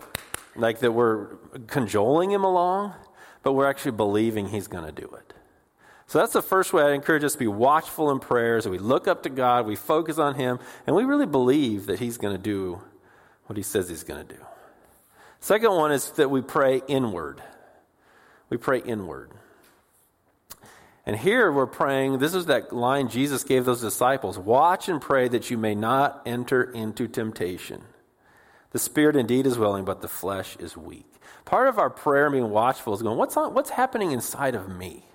Like 0.56 0.80
that 0.80 0.92
we're 0.92 1.36
cajoling 1.68 2.32
him 2.32 2.44
along, 2.44 2.94
but 3.44 3.54
we're 3.54 3.68
actually 3.68 3.92
believing 3.92 4.48
he's 4.48 4.68
going 4.68 4.86
to 4.86 4.92
do 4.92 5.10
it. 5.18 5.34
So 6.08 6.20
that's 6.20 6.34
the 6.34 6.42
first 6.42 6.72
way 6.72 6.84
I'd 6.84 6.94
encourage 6.94 7.24
us 7.24 7.34
to 7.34 7.40
be 7.40 7.48
watchful 7.48 8.12
in 8.12 8.20
prayers. 8.20 8.68
We 8.68 8.78
look 8.78 9.08
up 9.08 9.24
to 9.24 9.30
God, 9.30 9.66
we 9.66 9.76
focus 9.76 10.18
on 10.20 10.36
Him, 10.36 10.60
and 10.86 10.96
we 10.96 11.04
really 11.04 11.26
believe 11.26 11.88
that 11.88 12.00
He's 12.00 12.18
going 12.18 12.36
to 12.36 12.42
do 12.42 12.82
what 13.48 13.58
He 13.58 13.64
says 13.64 13.90
He's 13.90 14.04
going 14.04 14.26
to 14.26 14.34
do. 14.36 14.40
Second 15.40 15.72
one 15.72 15.92
is 15.92 16.12
that 16.12 16.30
we 16.30 16.42
pray 16.42 16.82
inward. 16.88 17.42
We 18.50 18.58
pray 18.58 18.80
inward. 18.80 19.32
And 21.08 21.16
here 21.16 21.52
we're 21.52 21.68
praying, 21.68 22.18
this 22.18 22.34
is 22.34 22.48
that 22.48 22.74
line 22.74 23.10
Jesus 23.10 23.44
gave 23.44 23.66
those 23.66 23.82
disciples 23.82 24.40
Watch 24.40 24.90
and 24.90 25.00
pray 25.00 25.28
that 25.28 25.52
you 25.52 25.58
may 25.58 25.76
not 25.76 26.22
enter 26.26 26.64
into 26.64 27.08
temptation. 27.08 27.84
The 28.72 28.80
spirit 28.80 29.16
indeed 29.16 29.46
is 29.46 29.58
willing, 29.58 29.86
but 29.86 30.02
the 30.02 30.08
flesh 30.08 30.58
is 30.58 30.76
weak. 30.76 31.06
Part 31.46 31.68
of 31.68 31.78
our 31.78 31.90
prayer 31.90 32.30
being 32.30 32.50
watchful 32.50 32.94
is 32.94 33.02
going, 33.02 33.18
What's, 33.18 33.38
on, 33.38 33.54
what's 33.54 33.70
happening 33.72 34.12
inside 34.12 34.56
of 34.56 34.68
me? 34.68 35.06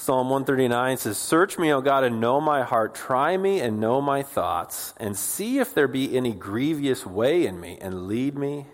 Psalm 0.00 0.30
139 0.30 0.96
says, 0.96 1.18
Search 1.18 1.58
me, 1.58 1.70
O 1.74 1.82
God, 1.82 2.04
and 2.04 2.22
know 2.22 2.40
my 2.40 2.62
heart. 2.62 2.94
Try 2.94 3.36
me 3.36 3.60
and 3.60 3.78
know 3.78 4.00
my 4.00 4.22
thoughts, 4.22 4.94
and 4.96 5.14
see 5.14 5.58
if 5.58 5.74
there 5.74 5.86
be 5.86 6.16
any 6.16 6.32
grievous 6.32 7.04
way 7.04 7.44
in 7.44 7.60
me, 7.60 7.76
and 7.82 8.08
lead 8.08 8.34
me 8.34 8.64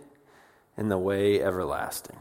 in 0.77 0.89
the 0.89 0.97
way 0.97 1.43
everlasting. 1.43 2.17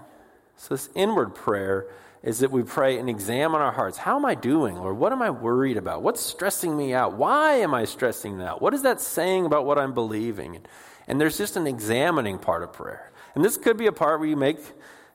So, 0.58 0.74
this 0.74 0.90
inward 0.96 1.36
prayer 1.36 1.86
is 2.24 2.40
that 2.40 2.50
we 2.50 2.64
pray 2.64 2.98
and 2.98 3.08
examine 3.08 3.62
our 3.62 3.74
hearts. 3.74 4.00
How 4.00 4.16
am 4.16 4.26
I 4.26 4.34
doing? 4.34 4.76
Lord? 4.76 4.98
what 4.98 5.12
am 5.12 5.22
I 5.22 5.30
worried 5.30 5.78
about? 5.78 6.02
What's 6.02 6.22
stressing 6.22 6.76
me 6.76 6.96
out? 6.96 7.14
Why 7.14 7.58
am 7.58 7.76
I 7.76 7.86
stressing 7.86 8.42
out? 8.42 8.60
What 8.60 8.74
is 8.74 8.82
that 8.82 9.00
saying 9.00 9.46
about 9.46 9.68
what 9.68 9.78
I'm 9.78 9.94
believing? 9.94 10.62
And 11.08 11.22
there's 11.22 11.38
just 11.38 11.58
an 11.58 11.68
examining 11.68 12.40
part 12.40 12.64
of 12.64 12.74
prayer. 12.74 13.12
And 13.36 13.46
this 13.46 13.56
could 13.56 13.78
be 13.78 13.86
a 13.86 13.92
part 13.92 14.20
where 14.20 14.28
you 14.28 14.36
make 14.36 14.58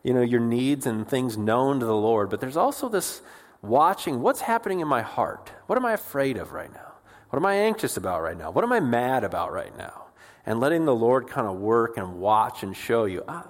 you 0.03 0.15
know, 0.15 0.23
your 0.23 0.41
needs 0.41 0.87
and 0.87 1.07
things 1.07 1.37
known 1.37 1.81
to 1.81 1.87
the 1.87 1.97
Lord, 1.97 2.31
but 2.31 2.41
there's 2.41 2.57
also 2.57 2.89
this 2.89 3.21
watching 3.63 4.23
what's 4.23 4.41
happening 4.41 4.81
in 4.81 4.89
my 4.89 5.03
heart. 5.03 5.51
What 5.67 5.77
am 5.77 5.87
I 5.87 5.93
afraid 5.93 6.37
of 6.37 6.53
right 6.53 6.73
now? 6.73 6.93
What 7.31 7.39
am 7.39 7.47
I 7.47 7.55
anxious 7.55 7.97
about 7.97 8.23
right 8.23 8.37
now? 8.37 8.51
What 8.51 8.65
am 8.65 8.73
I 8.73 8.81
mad 8.81 9.25
about 9.25 9.53
right 9.53 9.77
now? 9.77 10.07
And 10.47 10.59
letting 10.59 10.85
the 10.85 10.95
Lord 10.95 11.29
kind 11.29 11.47
of 11.47 11.57
work 11.57 11.97
and 11.97 12.15
watch 12.15 12.63
and 12.63 12.77
show 12.77 13.05
you, 13.05 13.23
ah, 13.29 13.47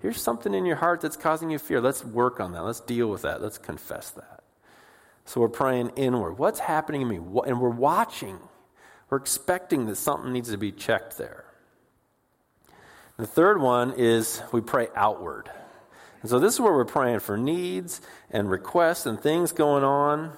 here's 0.00 0.20
something 0.20 0.54
in 0.54 0.64
your 0.64 0.76
heart 0.76 1.00
that's 1.00 1.16
causing 1.16 1.50
you 1.50 1.58
fear. 1.58 1.80
Let's 1.80 2.04
work 2.04 2.40
on 2.40 2.52
that. 2.52 2.62
Let's 2.62 2.80
deal 2.80 3.08
with 3.08 3.22
that. 3.22 3.42
Let's 3.42 3.58
confess 3.58 4.10
that. 4.10 4.42
So 5.24 5.42
we're 5.42 5.48
praying 5.48 5.90
inward. 5.96 6.38
What's 6.38 6.60
happening 6.60 7.02
in 7.02 7.08
me? 7.08 7.16
And 7.16 7.60
we're 7.60 7.68
watching. 7.68 8.38
We're 9.10 9.18
expecting 9.18 9.86
that 9.86 9.96
something 9.96 10.32
needs 10.32 10.50
to 10.50 10.56
be 10.56 10.72
checked 10.72 11.18
there. 11.18 11.44
The 13.18 13.26
third 13.26 13.60
one 13.60 13.94
is 13.96 14.40
we 14.52 14.60
pray 14.60 14.88
outward. 14.94 15.50
And 16.20 16.30
so 16.30 16.38
this 16.38 16.54
is 16.54 16.60
where 16.60 16.72
we're 16.72 16.84
praying 16.84 17.20
for 17.20 17.36
needs 17.36 18.00
and 18.30 18.50
requests 18.50 19.06
and 19.06 19.20
things 19.20 19.52
going 19.52 19.84
on. 19.84 20.32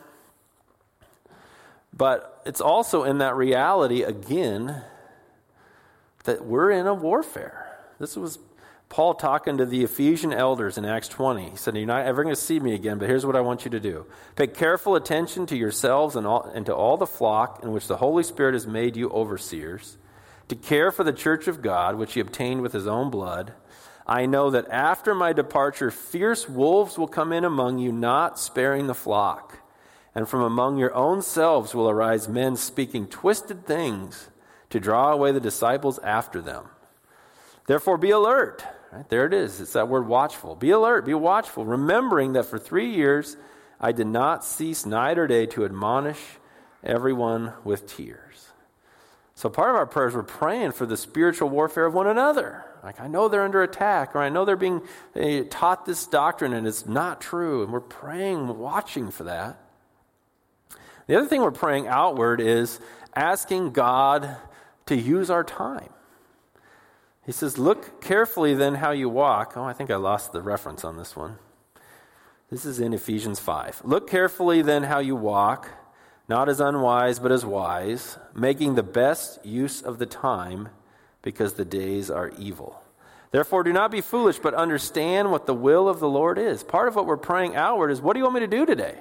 But 1.92 2.42
it's 2.46 2.60
also 2.60 3.04
in 3.04 3.18
that 3.18 3.36
reality, 3.36 4.02
again, 4.02 4.82
that 6.24 6.44
we're 6.44 6.70
in 6.70 6.86
a 6.86 6.94
warfare. 6.94 7.78
This 7.98 8.16
was 8.16 8.38
Paul 8.88 9.14
talking 9.14 9.56
to 9.58 9.66
the 9.66 9.84
Ephesian 9.84 10.32
elders 10.32 10.76
in 10.76 10.84
Acts 10.84 11.08
20. 11.08 11.50
He 11.50 11.56
said, 11.56 11.76
You're 11.76 11.86
not 11.86 12.06
ever 12.06 12.24
going 12.24 12.34
to 12.34 12.40
see 12.40 12.58
me 12.58 12.74
again, 12.74 12.98
but 12.98 13.08
here's 13.08 13.24
what 13.24 13.36
I 13.36 13.40
want 13.40 13.64
you 13.64 13.70
to 13.70 13.80
do. 13.80 14.04
Pay 14.34 14.48
careful 14.48 14.96
attention 14.96 15.46
to 15.46 15.56
yourselves 15.56 16.16
and, 16.16 16.26
all, 16.26 16.42
and 16.42 16.66
to 16.66 16.74
all 16.74 16.96
the 16.96 17.06
flock 17.06 17.62
in 17.62 17.70
which 17.70 17.86
the 17.86 17.98
Holy 17.98 18.24
Spirit 18.24 18.54
has 18.54 18.66
made 18.66 18.96
you 18.96 19.08
overseers, 19.10 19.96
to 20.48 20.56
care 20.56 20.90
for 20.90 21.04
the 21.04 21.12
church 21.12 21.46
of 21.46 21.62
God, 21.62 21.94
which 21.94 22.14
he 22.14 22.20
obtained 22.20 22.62
with 22.62 22.72
his 22.72 22.88
own 22.88 23.10
blood. 23.10 23.52
I 24.10 24.26
know 24.26 24.50
that 24.50 24.68
after 24.70 25.14
my 25.14 25.32
departure, 25.32 25.92
fierce 25.92 26.48
wolves 26.48 26.98
will 26.98 27.06
come 27.06 27.32
in 27.32 27.44
among 27.44 27.78
you, 27.78 27.92
not 27.92 28.40
sparing 28.40 28.88
the 28.88 28.94
flock. 28.94 29.60
And 30.16 30.28
from 30.28 30.42
among 30.42 30.78
your 30.78 30.92
own 30.92 31.22
selves 31.22 31.76
will 31.76 31.88
arise 31.88 32.28
men 32.28 32.56
speaking 32.56 33.06
twisted 33.06 33.64
things 33.64 34.28
to 34.70 34.80
draw 34.80 35.12
away 35.12 35.30
the 35.30 35.38
disciples 35.38 36.00
after 36.00 36.40
them. 36.40 36.64
Therefore, 37.68 37.96
be 37.98 38.10
alert. 38.10 38.64
Right, 38.90 39.08
there 39.08 39.26
it 39.26 39.32
is. 39.32 39.60
It's 39.60 39.74
that 39.74 39.86
word 39.86 40.08
watchful. 40.08 40.56
Be 40.56 40.70
alert, 40.70 41.06
be 41.06 41.14
watchful, 41.14 41.64
remembering 41.64 42.32
that 42.32 42.46
for 42.46 42.58
three 42.58 42.92
years 42.92 43.36
I 43.80 43.92
did 43.92 44.08
not 44.08 44.44
cease 44.44 44.84
night 44.84 45.20
or 45.20 45.28
day 45.28 45.46
to 45.46 45.64
admonish 45.64 46.18
everyone 46.82 47.52
with 47.62 47.86
tears. 47.86 48.48
So, 49.36 49.48
part 49.48 49.70
of 49.70 49.76
our 49.76 49.86
prayers, 49.86 50.14
we're 50.16 50.24
praying 50.24 50.72
for 50.72 50.86
the 50.86 50.96
spiritual 50.96 51.48
warfare 51.48 51.86
of 51.86 51.94
one 51.94 52.08
another. 52.08 52.64
Like, 52.82 53.00
I 53.00 53.08
know 53.08 53.28
they're 53.28 53.44
under 53.44 53.62
attack, 53.62 54.14
or 54.14 54.18
I 54.18 54.28
know 54.28 54.44
they're 54.44 54.56
being 54.56 54.82
they 55.12 55.44
taught 55.44 55.84
this 55.84 56.06
doctrine 56.06 56.52
and 56.52 56.66
it's 56.66 56.86
not 56.86 57.20
true. 57.20 57.62
And 57.62 57.72
we're 57.72 57.80
praying, 57.80 58.58
watching 58.58 59.10
for 59.10 59.24
that. 59.24 59.58
The 61.06 61.16
other 61.16 61.26
thing 61.26 61.42
we're 61.42 61.50
praying 61.50 61.88
outward 61.88 62.40
is 62.40 62.80
asking 63.14 63.72
God 63.72 64.36
to 64.86 64.96
use 64.96 65.28
our 65.30 65.44
time. 65.44 65.90
He 67.26 67.32
says, 67.32 67.58
Look 67.58 68.00
carefully 68.00 68.54
then 68.54 68.76
how 68.76 68.92
you 68.92 69.08
walk. 69.08 69.54
Oh, 69.56 69.64
I 69.64 69.72
think 69.72 69.90
I 69.90 69.96
lost 69.96 70.32
the 70.32 70.42
reference 70.42 70.84
on 70.84 70.96
this 70.96 71.14
one. 71.14 71.38
This 72.50 72.64
is 72.64 72.80
in 72.80 72.92
Ephesians 72.92 73.38
5. 73.38 73.82
Look 73.84 74.10
carefully 74.10 74.62
then 74.62 74.84
how 74.84 74.98
you 74.98 75.14
walk, 75.14 75.68
not 76.28 76.48
as 76.48 76.60
unwise, 76.60 77.20
but 77.20 77.30
as 77.30 77.44
wise, 77.44 78.18
making 78.34 78.74
the 78.74 78.82
best 78.82 79.44
use 79.44 79.82
of 79.82 79.98
the 79.98 80.06
time 80.06 80.70
because 81.22 81.54
the 81.54 81.64
days 81.64 82.10
are 82.10 82.30
evil. 82.38 82.82
Therefore, 83.30 83.62
do 83.62 83.72
not 83.72 83.90
be 83.90 84.00
foolish, 84.00 84.38
but 84.38 84.54
understand 84.54 85.30
what 85.30 85.46
the 85.46 85.54
will 85.54 85.88
of 85.88 86.00
the 86.00 86.08
Lord 86.08 86.38
is. 86.38 86.64
Part 86.64 86.88
of 86.88 86.96
what 86.96 87.06
we're 87.06 87.16
praying 87.16 87.54
outward 87.54 87.90
is 87.90 88.00
what 88.00 88.14
do 88.14 88.18
you 88.18 88.24
want 88.24 88.34
me 88.34 88.40
to 88.40 88.46
do 88.48 88.66
today? 88.66 88.98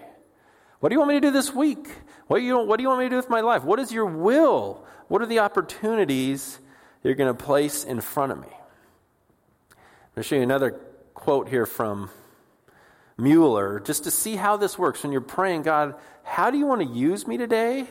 What 0.80 0.90
do 0.90 0.96
you 0.96 1.00
want 1.00 1.10
me 1.10 1.16
to 1.16 1.28
do 1.28 1.32
this 1.32 1.54
week? 1.54 1.88
What 2.28 2.40
do 2.40 2.46
you, 2.46 2.60
what 2.60 2.78
do 2.78 2.84
you 2.84 2.90
want 2.90 3.00
me 3.00 3.06
to 3.06 3.10
do 3.10 3.16
with 3.16 3.30
my 3.30 3.42
life? 3.42 3.64
What 3.64 3.80
is 3.80 3.92
your 3.92 4.06
will? 4.06 4.86
What 5.08 5.22
are 5.22 5.26
the 5.26 5.40
opportunities 5.40 6.60
you're 7.04 7.16
going 7.16 7.36
to 7.36 7.44
place 7.44 7.84
in 7.84 8.02
front 8.02 8.32
of 8.32 8.40
me? 8.40 8.48
I'm 8.48 9.76
going 10.16 10.18
to 10.18 10.24
show 10.24 10.36
you 10.36 10.44
another 10.44 10.80
quote 11.16 11.50
here 11.50 11.66
from 11.66 12.12
Mueller 13.18 13.80
just 13.80 14.04
to 14.04 14.12
see 14.12 14.36
how 14.36 14.58
this 14.58 14.78
works. 14.78 15.04
When 15.04 15.12
you're 15.12 15.22
praying, 15.22 15.64
God, 15.64 15.96
how 16.24 16.52
do 16.52 16.58
you 16.58 16.66
want 16.66 16.82
to 16.82 16.88
use 16.88 17.28
me 17.28 17.38
today? 17.38 17.88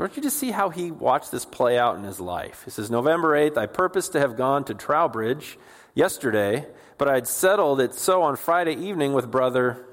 I 0.00 0.04
want 0.04 0.16
you 0.16 0.22
to 0.22 0.30
see 0.30 0.50
how 0.50 0.70
he 0.70 0.90
watched 0.90 1.30
this 1.30 1.44
play 1.44 1.76
out 1.76 1.98
in 1.98 2.04
his 2.04 2.18
life. 2.18 2.62
He 2.64 2.70
says, 2.70 2.90
November 2.90 3.38
8th, 3.38 3.58
I 3.58 3.66
purposed 3.66 4.12
to 4.12 4.20
have 4.20 4.34
gone 4.34 4.64
to 4.64 4.74
Trowbridge 4.74 5.58
yesterday, 5.94 6.66
but 6.96 7.06
I 7.06 7.16
had 7.16 7.28
settled 7.28 7.82
it 7.82 7.92
so 7.92 8.22
on 8.22 8.36
Friday 8.36 8.72
evening 8.76 9.12
with 9.12 9.30
brother, 9.30 9.84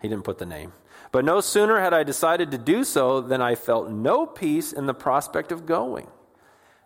he 0.00 0.08
didn't 0.08 0.24
put 0.24 0.38
the 0.38 0.46
name. 0.46 0.72
But 1.12 1.26
no 1.26 1.42
sooner 1.42 1.78
had 1.78 1.92
I 1.92 2.02
decided 2.02 2.50
to 2.52 2.56
do 2.56 2.82
so 2.82 3.20
than 3.20 3.42
I 3.42 3.56
felt 3.56 3.90
no 3.90 4.24
peace 4.24 4.72
in 4.72 4.86
the 4.86 4.94
prospect 4.94 5.52
of 5.52 5.66
going. 5.66 6.06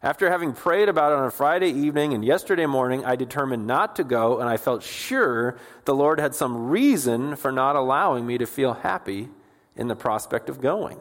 After 0.02 0.28
having 0.28 0.52
prayed 0.52 0.88
about 0.88 1.12
it 1.12 1.18
on 1.18 1.26
a 1.26 1.30
Friday 1.30 1.70
evening 1.70 2.14
and 2.14 2.24
yesterday 2.24 2.66
morning, 2.66 3.04
I 3.04 3.14
determined 3.14 3.68
not 3.68 3.94
to 3.94 4.02
go, 4.02 4.40
and 4.40 4.48
I 4.48 4.56
felt 4.56 4.82
sure 4.82 5.56
the 5.84 5.94
Lord 5.94 6.18
had 6.18 6.34
some 6.34 6.68
reason 6.68 7.36
for 7.36 7.52
not 7.52 7.76
allowing 7.76 8.26
me 8.26 8.38
to 8.38 8.46
feel 8.46 8.72
happy 8.72 9.28
in 9.76 9.86
the 9.86 9.94
prospect 9.94 10.48
of 10.48 10.60
going. 10.60 10.98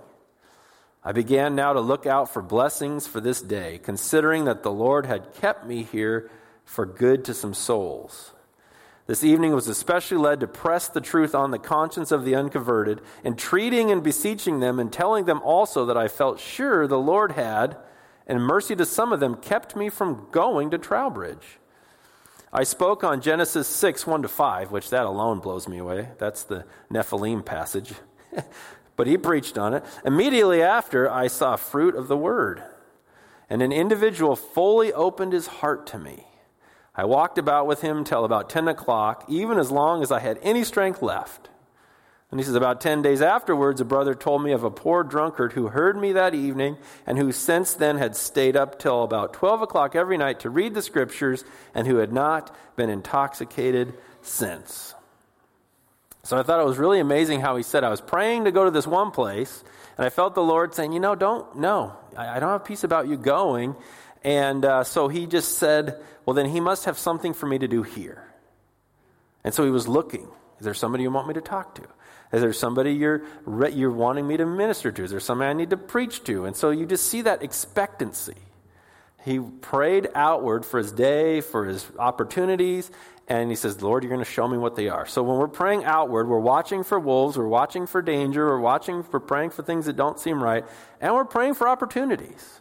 I 1.04 1.14
began 1.14 1.56
now 1.56 1.74
to 1.74 1.80
look 1.80 2.06
out 2.06 2.34
for 2.34 2.42
blessings 2.42 3.08
for 3.08 3.22
this 3.22 3.42
day, 3.42 3.80
considering 3.82 4.46
that 4.46 4.64
the 4.64 4.72
Lord 4.72 5.06
had 5.06 5.34
kept 5.34 5.66
me 5.66 5.84
here 5.84 6.30
for 6.66 6.86
good 6.86 7.24
to 7.26 7.34
some 7.34 7.54
souls. 7.54 8.34
This 9.08 9.24
evening 9.24 9.56
was 9.56 9.68
especially 9.68 10.18
led 10.18 10.42
to 10.42 10.48
press 10.48 10.88
the 10.88 11.02
truth 11.02 11.34
on 11.34 11.52
the 11.52 11.58
conscience 11.58 12.12
of 12.12 12.26
the 12.26 12.36
unconverted, 12.36 13.02
entreating 13.24 13.92
and 13.92 14.04
beseeching 14.04 14.60
them, 14.60 14.78
and 14.78 14.94
telling 14.94 15.26
them 15.26 15.42
also 15.42 15.86
that 15.88 15.98
I 15.98 16.08
felt 16.08 16.40
sure 16.40 16.86
the 16.86 17.00
Lord 17.00 17.32
had 17.32 17.78
and 18.28 18.44
mercy 18.44 18.76
to 18.76 18.86
some 18.86 19.12
of 19.12 19.20
them 19.20 19.36
kept 19.36 19.76
me 19.76 19.90
from 19.90 20.28
going 20.32 20.70
to 20.70 20.78
Trowbridge. 20.78 21.58
I 22.54 22.64
spoke 22.64 23.04
on 23.04 23.22
Genesis 23.22 23.68
6, 23.68 24.06
1 24.06 24.22
to 24.22 24.28
5, 24.28 24.72
which 24.72 24.92
that 24.92 25.06
alone 25.06 25.40
blows 25.40 25.68
me 25.68 25.80
away. 25.80 26.10
That's 26.20 26.44
the 26.44 26.66
Nephilim 26.92 27.44
passage. 27.44 27.94
but 29.00 29.08
he 29.08 29.18
preached 29.18 29.58
on 29.58 29.74
it. 29.74 29.86
Immediately 30.04 30.62
after, 30.62 31.10
I 31.10 31.28
saw 31.28 31.56
fruit 31.56 31.96
of 31.96 32.10
the 32.10 32.18
word, 32.18 32.62
and 33.50 33.62
an 33.62 33.72
individual 33.72 34.36
fully 34.36 34.92
opened 34.92 35.32
his 35.32 35.48
heart 35.48 35.88
to 35.88 35.98
me. 35.98 36.28
I 36.94 37.06
walked 37.06 37.38
about 37.38 37.66
with 37.66 37.80
him 37.80 38.04
till 38.04 38.26
about 38.26 38.50
10 38.50 38.68
o'clock, 38.68 39.24
even 39.30 39.58
as 39.58 39.72
long 39.72 40.04
as 40.04 40.12
I 40.12 40.20
had 40.20 40.38
any 40.42 40.66
strength 40.66 41.02
left. 41.02 41.48
And 42.30 42.42
he 42.42 42.46
says, 42.46 42.56
About 42.56 42.82
10 42.82 43.02
days 43.02 43.22
afterwards, 43.22 43.80
a 43.80 43.86
brother 43.86 44.14
told 44.14 44.44
me 44.44 44.52
of 44.52 44.66
a 44.66 44.70
poor 44.70 45.04
drunkard 45.04 45.54
who 45.54 45.70
heard 45.70 45.96
me 45.96 46.12
that 46.12 46.36
evening 46.36 46.76
and 47.08 47.18
who 47.18 47.32
since 47.32 47.74
then 47.74 48.00
had 48.00 48.18
stayed 48.18 48.58
up 48.58 48.80
till 48.80 49.04
about 49.04 49.32
12 49.32 49.62
o'clock 49.62 49.96
every 49.96 50.18
night 50.18 50.42
to 50.42 50.50
read 50.50 50.74
the 50.74 50.82
scriptures 50.82 51.46
and 51.74 51.88
who 51.88 52.00
had 52.00 52.12
not 52.12 52.54
been 52.76 52.90
intoxicated 52.90 53.94
since. 54.22 54.94
So 56.24 56.38
I 56.38 56.44
thought 56.44 56.60
it 56.60 56.66
was 56.66 56.78
really 56.78 57.00
amazing 57.00 57.42
how 57.42 57.56
he 57.56 57.64
said, 57.64 57.84
I 57.84 57.90
was 57.90 58.02
praying 58.02 58.46
to 58.46 58.52
go 58.52 58.66
to 58.66 58.72
this 58.72 58.86
one 58.86 59.12
place, 59.12 59.64
and 59.98 60.06
I 60.06 60.10
felt 60.10 60.36
the 60.36 60.44
Lord 60.44 60.74
saying, 60.74 60.92
You 60.92 61.00
know, 61.00 61.16
don't, 61.16 61.58
no, 61.58 61.96
I, 62.16 62.38
I 62.38 62.40
don't 62.40 62.50
have 62.50 62.66
peace 62.66 62.84
about 62.84 63.08
you 63.08 63.18
going. 63.18 63.76
And 64.24 64.66
uh, 64.66 64.84
so 64.84 65.08
he 65.08 65.26
just 65.26 65.58
said, 65.58 66.02
Well, 66.26 66.34
then 66.34 66.48
he 66.48 66.60
must 66.60 66.86
have 66.86 66.98
something 66.98 67.34
for 67.34 67.46
me 67.48 67.58
to 67.60 67.68
do 67.68 67.84
here. 67.84 68.26
And 69.44 69.54
so 69.54 69.64
he 69.64 69.72
was 69.72 69.88
looking. 69.88 70.28
Is 70.60 70.66
there 70.66 70.74
somebody 70.74 71.04
you 71.04 71.12
want 71.12 71.28
me 71.28 71.34
to 71.36 71.42
talk 71.42 71.76
to? 71.76 71.84
Is 72.32 72.42
there 72.42 72.54
somebody 72.54 72.94
you're, 72.94 73.24
you're 73.72 73.92
wanting 73.92 74.28
me 74.28 74.38
to 74.38 74.46
minister 74.46 74.92
to? 74.92 75.04
Is 75.04 75.12
there 75.12 75.20
somebody 75.20 75.50
I 75.50 75.54
need 75.54 75.72
to 75.72 75.78
preach 75.78 76.24
to? 76.26 76.46
And 76.46 76.56
so 76.56 76.70
you 76.70 76.86
just 76.86 77.08
see 77.08 77.22
that 77.22 77.42
expectancy. 77.42 78.36
He 79.26 79.40
prayed 79.40 80.10
outward 80.14 80.66
for 80.66 80.78
his 80.78 80.92
day, 80.92 81.42
for 81.42 81.66
his 81.66 81.86
opportunities, 81.98 82.92
and 83.30 83.52
he 83.52 83.56
says, 83.56 83.82
Lord, 83.82 84.04
you're 84.04 84.12
going 84.12 84.26
to 84.26 84.30
show 84.30 84.48
me 84.48 84.58
what 84.58 84.76
they 84.76 84.90
are. 84.90 85.06
So 85.06 85.22
when 85.22 85.38
we're 85.38 85.48
praying 85.48 85.86
outward, 85.86 86.28
we're 86.28 86.40
watching 86.40 86.84
for 86.84 87.00
wolves, 87.00 87.38
we're 87.38 87.48
watching 87.48 87.86
for 87.86 88.02
danger, 88.02 88.48
we're 88.48 88.60
watching 88.60 89.04
for 89.04 89.20
praying 89.20 89.52
for 89.52 89.62
things 89.62 89.86
that 89.86 89.96
don't 89.96 90.20
seem 90.20 90.44
right, 90.44 90.66
and 91.00 91.14
we're 91.14 91.26
praying 91.26 91.54
for 91.54 91.70
opportunities. 91.70 92.60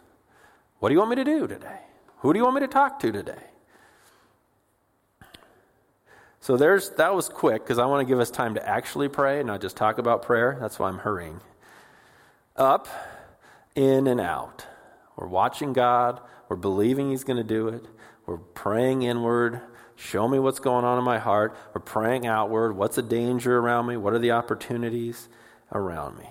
What 0.77 0.89
do 0.89 0.93
you 0.93 0.99
want 0.99 1.09
me 1.09 1.15
to 1.17 1.23
do 1.23 1.47
today? 1.47 1.79
Who 2.19 2.31
do 2.31 2.39
you 2.39 2.43
want 2.43 2.55
me 2.55 2.61
to 2.61 2.67
talk 2.67 2.99
to 2.99 3.11
today? 3.11 3.43
So 6.39 6.55
there's 6.55 6.91
that 6.91 7.13
was 7.13 7.27
quick 7.27 7.63
because 7.63 7.79
I 7.79 7.85
want 7.85 8.07
to 8.07 8.09
give 8.09 8.19
us 8.19 8.31
time 8.31 8.53
to 8.53 8.67
actually 8.67 9.09
pray, 9.09 9.43
not 9.43 9.61
just 9.61 9.75
talk 9.75 9.97
about 9.97 10.21
prayer. 10.21 10.57
That's 10.61 10.79
why 10.79 10.87
I'm 10.87 10.99
hurrying. 10.99 11.41
Up, 12.55 12.87
in, 13.75 14.07
and 14.07 14.21
out. 14.21 14.65
We're 15.15 15.27
watching 15.27 15.73
God. 15.73 16.21
We're 16.47 16.55
believing 16.55 17.09
He's 17.09 17.23
going 17.23 17.37
to 17.37 17.43
do 17.43 17.67
it. 17.67 17.85
We're 18.25 18.37
praying 18.37 19.01
inward. 19.03 19.61
Show 19.99 20.29
me 20.29 20.39
what's 20.39 20.59
going 20.59 20.85
on 20.85 20.97
in 20.97 21.03
my 21.03 21.19
heart. 21.19 21.57
We're 21.73 21.81
praying 21.81 22.25
outward. 22.25 22.77
What's 22.77 22.95
the 22.95 23.01
danger 23.01 23.57
around 23.57 23.85
me? 23.85 23.97
What 23.97 24.13
are 24.13 24.19
the 24.19 24.31
opportunities 24.31 25.27
around 25.73 26.17
me? 26.17 26.29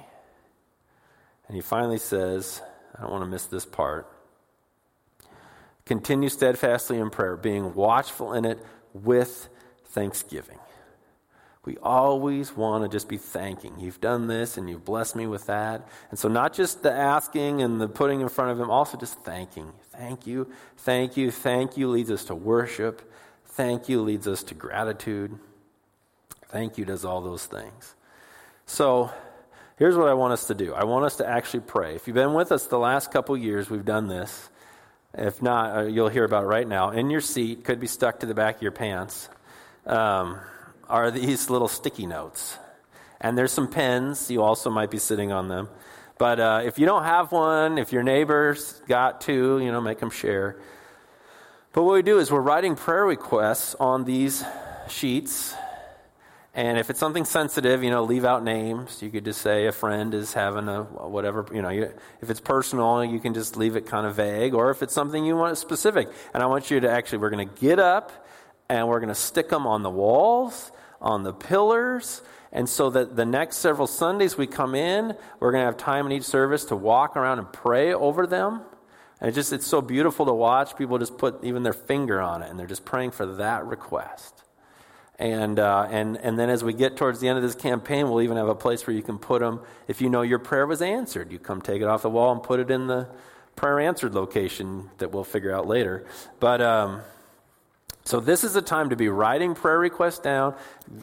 And 1.46 1.54
he 1.54 1.60
finally 1.60 1.98
says, 1.98 2.62
I 2.96 3.02
don't 3.02 3.10
want 3.10 3.24
to 3.24 3.30
miss 3.30 3.44
this 3.44 3.66
part. 3.66 4.10
Continue 5.84 6.30
steadfastly 6.30 6.98
in 6.98 7.10
prayer, 7.10 7.36
being 7.36 7.74
watchful 7.74 8.32
in 8.32 8.46
it 8.46 8.58
with 8.94 9.50
thanksgiving. 9.84 10.58
We 11.66 11.76
always 11.82 12.56
want 12.56 12.84
to 12.84 12.88
just 12.88 13.06
be 13.06 13.18
thanking. 13.18 13.78
You've 13.78 14.00
done 14.00 14.28
this 14.28 14.56
and 14.56 14.70
you've 14.70 14.86
blessed 14.86 15.14
me 15.14 15.26
with 15.26 15.44
that. 15.46 15.86
And 16.08 16.18
so, 16.18 16.28
not 16.28 16.54
just 16.54 16.82
the 16.82 16.90
asking 16.90 17.60
and 17.60 17.78
the 17.78 17.88
putting 17.88 18.22
in 18.22 18.30
front 18.30 18.50
of 18.50 18.58
Him, 18.58 18.70
also 18.70 18.96
just 18.96 19.18
thanking. 19.20 19.74
Thank 19.92 20.26
you, 20.26 20.50
thank 20.78 21.18
you, 21.18 21.30
thank 21.30 21.76
you 21.76 21.88
leads 21.88 22.10
us 22.10 22.24
to 22.24 22.34
worship. 22.34 23.07
Thank 23.58 23.88
you 23.88 24.02
leads 24.02 24.28
us 24.28 24.44
to 24.44 24.54
gratitude. 24.54 25.36
Thank 26.46 26.78
you 26.78 26.84
does 26.84 27.04
all 27.04 27.20
those 27.20 27.44
things. 27.44 27.96
So, 28.66 29.10
here's 29.78 29.96
what 29.96 30.06
I 30.06 30.14
want 30.14 30.32
us 30.32 30.46
to 30.46 30.54
do 30.54 30.74
I 30.74 30.84
want 30.84 31.06
us 31.06 31.16
to 31.16 31.28
actually 31.28 31.64
pray. 31.66 31.96
If 31.96 32.06
you've 32.06 32.14
been 32.14 32.34
with 32.34 32.52
us 32.52 32.68
the 32.68 32.78
last 32.78 33.10
couple 33.10 33.36
years, 33.36 33.68
we've 33.68 33.84
done 33.84 34.06
this. 34.06 34.48
If 35.12 35.42
not, 35.42 35.76
uh, 35.76 35.82
you'll 35.88 36.08
hear 36.08 36.22
about 36.22 36.44
it 36.44 36.46
right 36.46 36.68
now. 36.68 36.90
In 36.90 37.10
your 37.10 37.20
seat, 37.20 37.64
could 37.64 37.80
be 37.80 37.88
stuck 37.88 38.20
to 38.20 38.26
the 38.26 38.32
back 38.34 38.54
of 38.58 38.62
your 38.62 38.70
pants 38.70 39.28
um, 39.86 40.38
are 40.88 41.10
these 41.10 41.50
little 41.50 41.66
sticky 41.66 42.06
notes. 42.06 42.56
And 43.20 43.36
there's 43.36 43.50
some 43.50 43.66
pens. 43.66 44.30
You 44.30 44.40
also 44.40 44.70
might 44.70 44.92
be 44.92 44.98
sitting 44.98 45.32
on 45.32 45.48
them. 45.48 45.68
But 46.16 46.38
uh, 46.38 46.62
if 46.64 46.78
you 46.78 46.86
don't 46.86 47.02
have 47.02 47.32
one, 47.32 47.78
if 47.78 47.92
your 47.92 48.04
neighbor's 48.04 48.74
got 48.86 49.20
two, 49.20 49.58
you 49.58 49.72
know, 49.72 49.80
make 49.80 49.98
them 49.98 50.10
share. 50.10 50.60
But 51.78 51.84
what 51.84 51.94
we 51.94 52.02
do 52.02 52.18
is 52.18 52.28
we're 52.28 52.40
writing 52.40 52.74
prayer 52.74 53.04
requests 53.04 53.76
on 53.78 54.02
these 54.02 54.42
sheets. 54.88 55.54
And 56.52 56.76
if 56.76 56.90
it's 56.90 56.98
something 56.98 57.24
sensitive, 57.24 57.84
you 57.84 57.90
know, 57.90 58.02
leave 58.02 58.24
out 58.24 58.42
names. 58.42 59.00
You 59.00 59.10
could 59.10 59.24
just 59.24 59.40
say 59.42 59.66
a 59.66 59.70
friend 59.70 60.12
is 60.12 60.32
having 60.32 60.66
a 60.66 60.82
whatever, 60.82 61.46
you 61.54 61.62
know, 61.62 61.68
you, 61.68 61.92
if 62.20 62.30
it's 62.30 62.40
personal, 62.40 63.04
you 63.04 63.20
can 63.20 63.32
just 63.32 63.56
leave 63.56 63.76
it 63.76 63.86
kind 63.86 64.08
of 64.08 64.16
vague. 64.16 64.54
Or 64.54 64.72
if 64.72 64.82
it's 64.82 64.92
something 64.92 65.24
you 65.24 65.36
want 65.36 65.56
specific. 65.56 66.08
And 66.34 66.42
I 66.42 66.46
want 66.46 66.68
you 66.68 66.80
to 66.80 66.90
actually, 66.90 67.18
we're 67.18 67.30
going 67.30 67.48
to 67.48 67.60
get 67.60 67.78
up 67.78 68.26
and 68.68 68.88
we're 68.88 68.98
going 68.98 69.10
to 69.10 69.14
stick 69.14 69.48
them 69.48 69.64
on 69.64 69.84
the 69.84 69.90
walls, 69.90 70.72
on 71.00 71.22
the 71.22 71.32
pillars. 71.32 72.22
And 72.50 72.68
so 72.68 72.90
that 72.90 73.14
the 73.14 73.24
next 73.24 73.58
several 73.58 73.86
Sundays 73.86 74.36
we 74.36 74.48
come 74.48 74.74
in, 74.74 75.14
we're 75.38 75.52
going 75.52 75.62
to 75.62 75.66
have 75.66 75.76
time 75.76 76.06
in 76.06 76.10
each 76.10 76.24
service 76.24 76.64
to 76.64 76.74
walk 76.74 77.16
around 77.16 77.38
and 77.38 77.52
pray 77.52 77.94
over 77.94 78.26
them. 78.26 78.62
And 79.20 79.28
it 79.28 79.34
just 79.34 79.52
it's 79.52 79.66
so 79.66 79.80
beautiful 79.80 80.26
to 80.26 80.32
watch 80.32 80.76
people 80.76 80.98
just 80.98 81.18
put 81.18 81.42
even 81.42 81.62
their 81.62 81.72
finger 81.72 82.20
on 82.20 82.42
it 82.42 82.50
and 82.50 82.58
they're 82.58 82.66
just 82.66 82.84
praying 82.84 83.10
for 83.12 83.26
that 83.26 83.64
request. 83.66 84.42
And, 85.18 85.58
uh, 85.58 85.88
and, 85.90 86.16
and 86.18 86.38
then 86.38 86.48
as 86.48 86.62
we 86.62 86.72
get 86.72 86.96
towards 86.96 87.18
the 87.18 87.28
end 87.28 87.36
of 87.36 87.42
this 87.42 87.56
campaign, 87.56 88.08
we'll 88.08 88.22
even 88.22 88.36
have 88.36 88.46
a 88.46 88.54
place 88.54 88.86
where 88.86 88.94
you 88.94 89.02
can 89.02 89.18
put 89.18 89.40
them. 89.40 89.60
If 89.88 90.00
you 90.00 90.08
know 90.08 90.22
your 90.22 90.38
prayer 90.38 90.64
was 90.64 90.80
answered, 90.80 91.32
you 91.32 91.40
come 91.40 91.60
take 91.60 91.82
it 91.82 91.88
off 91.88 92.02
the 92.02 92.10
wall 92.10 92.30
and 92.30 92.40
put 92.40 92.60
it 92.60 92.70
in 92.70 92.86
the 92.86 93.08
prayer 93.56 93.80
answered 93.80 94.14
location 94.14 94.88
that 94.98 95.10
we'll 95.10 95.24
figure 95.24 95.52
out 95.52 95.66
later. 95.66 96.06
But 96.38 96.60
um, 96.60 97.00
so 98.04 98.20
this 98.20 98.44
is 98.44 98.54
a 98.54 98.62
time 98.62 98.90
to 98.90 98.96
be 98.96 99.08
writing 99.08 99.56
prayer 99.56 99.80
requests 99.80 100.20
down. 100.20 100.54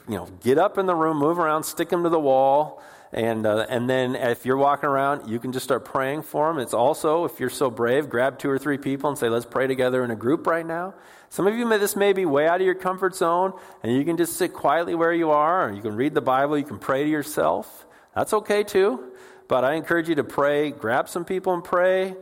You 0.07 0.15
know, 0.15 0.27
get 0.41 0.57
up 0.57 0.77
in 0.77 0.85
the 0.85 0.95
room, 0.95 1.17
move 1.17 1.37
around, 1.37 1.63
stick 1.63 1.89
them 1.89 2.03
to 2.03 2.09
the 2.09 2.19
wall, 2.19 2.81
and 3.15 3.45
uh, 3.45 3.65
and 3.69 3.89
then 3.89 4.15
if 4.15 4.45
you're 4.45 4.57
walking 4.57 4.89
around, 4.89 5.29
you 5.29 5.39
can 5.39 5.53
just 5.53 5.63
start 5.63 5.85
praying 5.85 6.23
for 6.23 6.51
them. 6.51 6.61
It's 6.61 6.73
also, 6.73 7.23
if 7.23 7.39
you're 7.39 7.49
so 7.49 7.71
brave, 7.71 8.09
grab 8.09 8.37
two 8.37 8.49
or 8.49 8.59
three 8.59 8.77
people 8.77 9.09
and 9.09 9.17
say, 9.17 9.29
"Let's 9.29 9.45
pray 9.45 9.67
together 9.67 10.03
in 10.03 10.11
a 10.11 10.17
group 10.17 10.45
right 10.45 10.65
now." 10.65 10.93
Some 11.29 11.47
of 11.47 11.55
you 11.55 11.65
may 11.65 11.77
this 11.77 11.95
may 11.95 12.11
be 12.11 12.25
way 12.25 12.45
out 12.45 12.59
of 12.59 12.65
your 12.65 12.75
comfort 12.75 13.15
zone, 13.15 13.53
and 13.81 13.95
you 13.95 14.03
can 14.03 14.17
just 14.17 14.33
sit 14.33 14.53
quietly 14.53 14.95
where 14.95 15.13
you 15.13 15.31
are, 15.31 15.71
you 15.71 15.81
can 15.81 15.95
read 15.95 16.13
the 16.13 16.21
Bible, 16.21 16.57
you 16.57 16.65
can 16.65 16.77
pray 16.77 17.05
to 17.05 17.09
yourself. 17.09 17.87
That's 18.13 18.33
okay 18.33 18.63
too. 18.63 19.11
But 19.47 19.63
I 19.63 19.75
encourage 19.75 20.09
you 20.09 20.15
to 20.15 20.23
pray. 20.23 20.71
Grab 20.71 21.07
some 21.07 21.23
people 21.23 21.53
and 21.53 21.63
pray. 21.63 22.15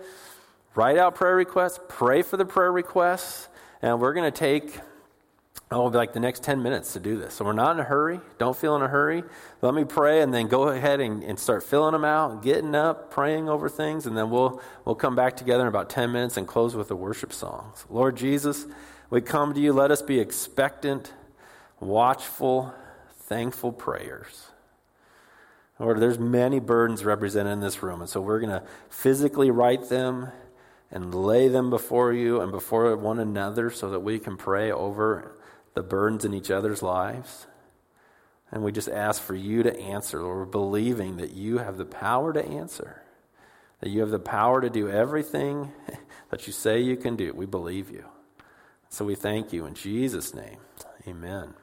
Write 0.76 0.98
out 0.98 1.16
prayer 1.16 1.36
requests. 1.36 1.80
Pray 1.90 2.22
for 2.22 2.38
the 2.38 2.46
prayer 2.46 2.72
requests. 2.72 3.48
And 3.82 4.00
we're 4.00 4.14
going 4.14 4.32
to 4.32 4.38
take 4.38 4.80
Oh, 5.74 5.86
like 5.86 6.14
the 6.14 6.20
next 6.20 6.44
10 6.44 6.62
minutes 6.62 6.94
to 6.94 7.00
do 7.00 7.18
this. 7.18 7.34
So 7.34 7.46
we're 7.46 7.54
not 7.54 7.72
in 7.72 7.80
a 7.80 7.84
hurry. 7.84 8.20
Don't 8.38 8.56
feel 8.56 8.76
in 8.76 8.84
a 8.84 8.88
hurry. 8.88 9.24
Let 9.64 9.74
me 9.74 9.86
pray 9.86 10.22
and 10.22 10.32
then 10.32 10.48
go 10.48 10.68
ahead 10.68 11.00
and, 11.00 11.24
and 11.24 11.40
start 11.40 11.64
filling 11.64 11.94
them 11.94 12.06
out, 12.06 12.44
getting 12.44 12.76
up, 12.76 13.10
praying 13.10 13.50
over 13.50 13.68
things, 13.70 14.06
and 14.06 14.16
then 14.16 14.30
we'll, 14.30 14.62
we'll 14.86 14.94
come 14.94 15.16
back 15.16 15.36
together 15.36 15.64
in 15.64 15.68
about 15.68 15.90
10 15.90 16.12
minutes 16.12 16.38
and 16.38 16.48
close 16.48 16.76
with 16.76 16.90
the 16.90 16.96
worship 16.96 17.34
songs. 17.34 17.88
Lord 17.90 18.18
Jesus, 18.18 18.68
we 19.10 19.20
come 19.20 19.56
to 19.56 19.60
you. 19.60 19.74
Let 19.74 19.90
us 19.90 20.04
be 20.04 20.20
expectant, 20.20 21.12
watchful, 21.80 22.72
thankful 23.22 23.72
prayers. 23.72 24.50
Lord, 25.80 26.00
there's 26.00 26.20
many 26.20 26.60
burdens 26.60 27.04
represented 27.04 27.52
in 27.52 27.62
this 27.62 27.82
room, 27.82 28.02
and 28.02 28.10
so 28.10 28.22
we're 28.22 28.40
going 28.40 28.52
to 28.52 28.64
physically 28.92 29.50
write 29.50 29.90
them 29.90 30.28
and 30.92 31.16
lay 31.16 31.48
them 31.48 31.72
before 31.72 32.14
you 32.14 32.42
and 32.42 32.52
before 32.52 32.96
one 32.96 33.18
another 33.18 33.72
so 33.72 33.90
that 33.90 34.02
we 34.02 34.20
can 34.20 34.38
pray 34.38 34.72
over 34.72 35.40
the 35.74 35.84
burdens 35.84 36.26
in 36.26 36.34
each 36.34 36.52
other's 36.52 36.82
lives. 36.82 37.48
And 38.52 38.64
we 38.64 38.72
just 38.72 38.90
ask 38.90 39.22
for 39.22 39.36
you 39.36 39.64
to 39.64 39.80
answer, 39.80 40.22
Lord, 40.22 40.52
believing 40.52 41.18
that 41.18 41.32
you 41.32 41.58
have 41.58 41.78
the 41.78 41.86
power 41.86 42.34
to 42.34 42.46
answer, 42.46 43.02
that 43.80 43.90
you 43.90 44.02
have 44.02 44.12
the 44.12 44.20
power 44.20 44.62
to 44.62 44.70
do 44.70 44.90
everything 44.90 45.72
that 46.30 46.46
you 46.46 46.54
say 46.54 46.80
you 46.80 46.96
can 46.96 47.16
do. 47.16 47.34
We 47.34 47.48
believe 47.48 47.90
you. 47.90 48.06
So 48.90 49.06
we 49.06 49.16
thank 49.16 49.54
you 49.54 49.66
in 49.66 49.74
Jesus' 49.74 50.36
name. 50.36 50.60
Amen. 51.08 51.56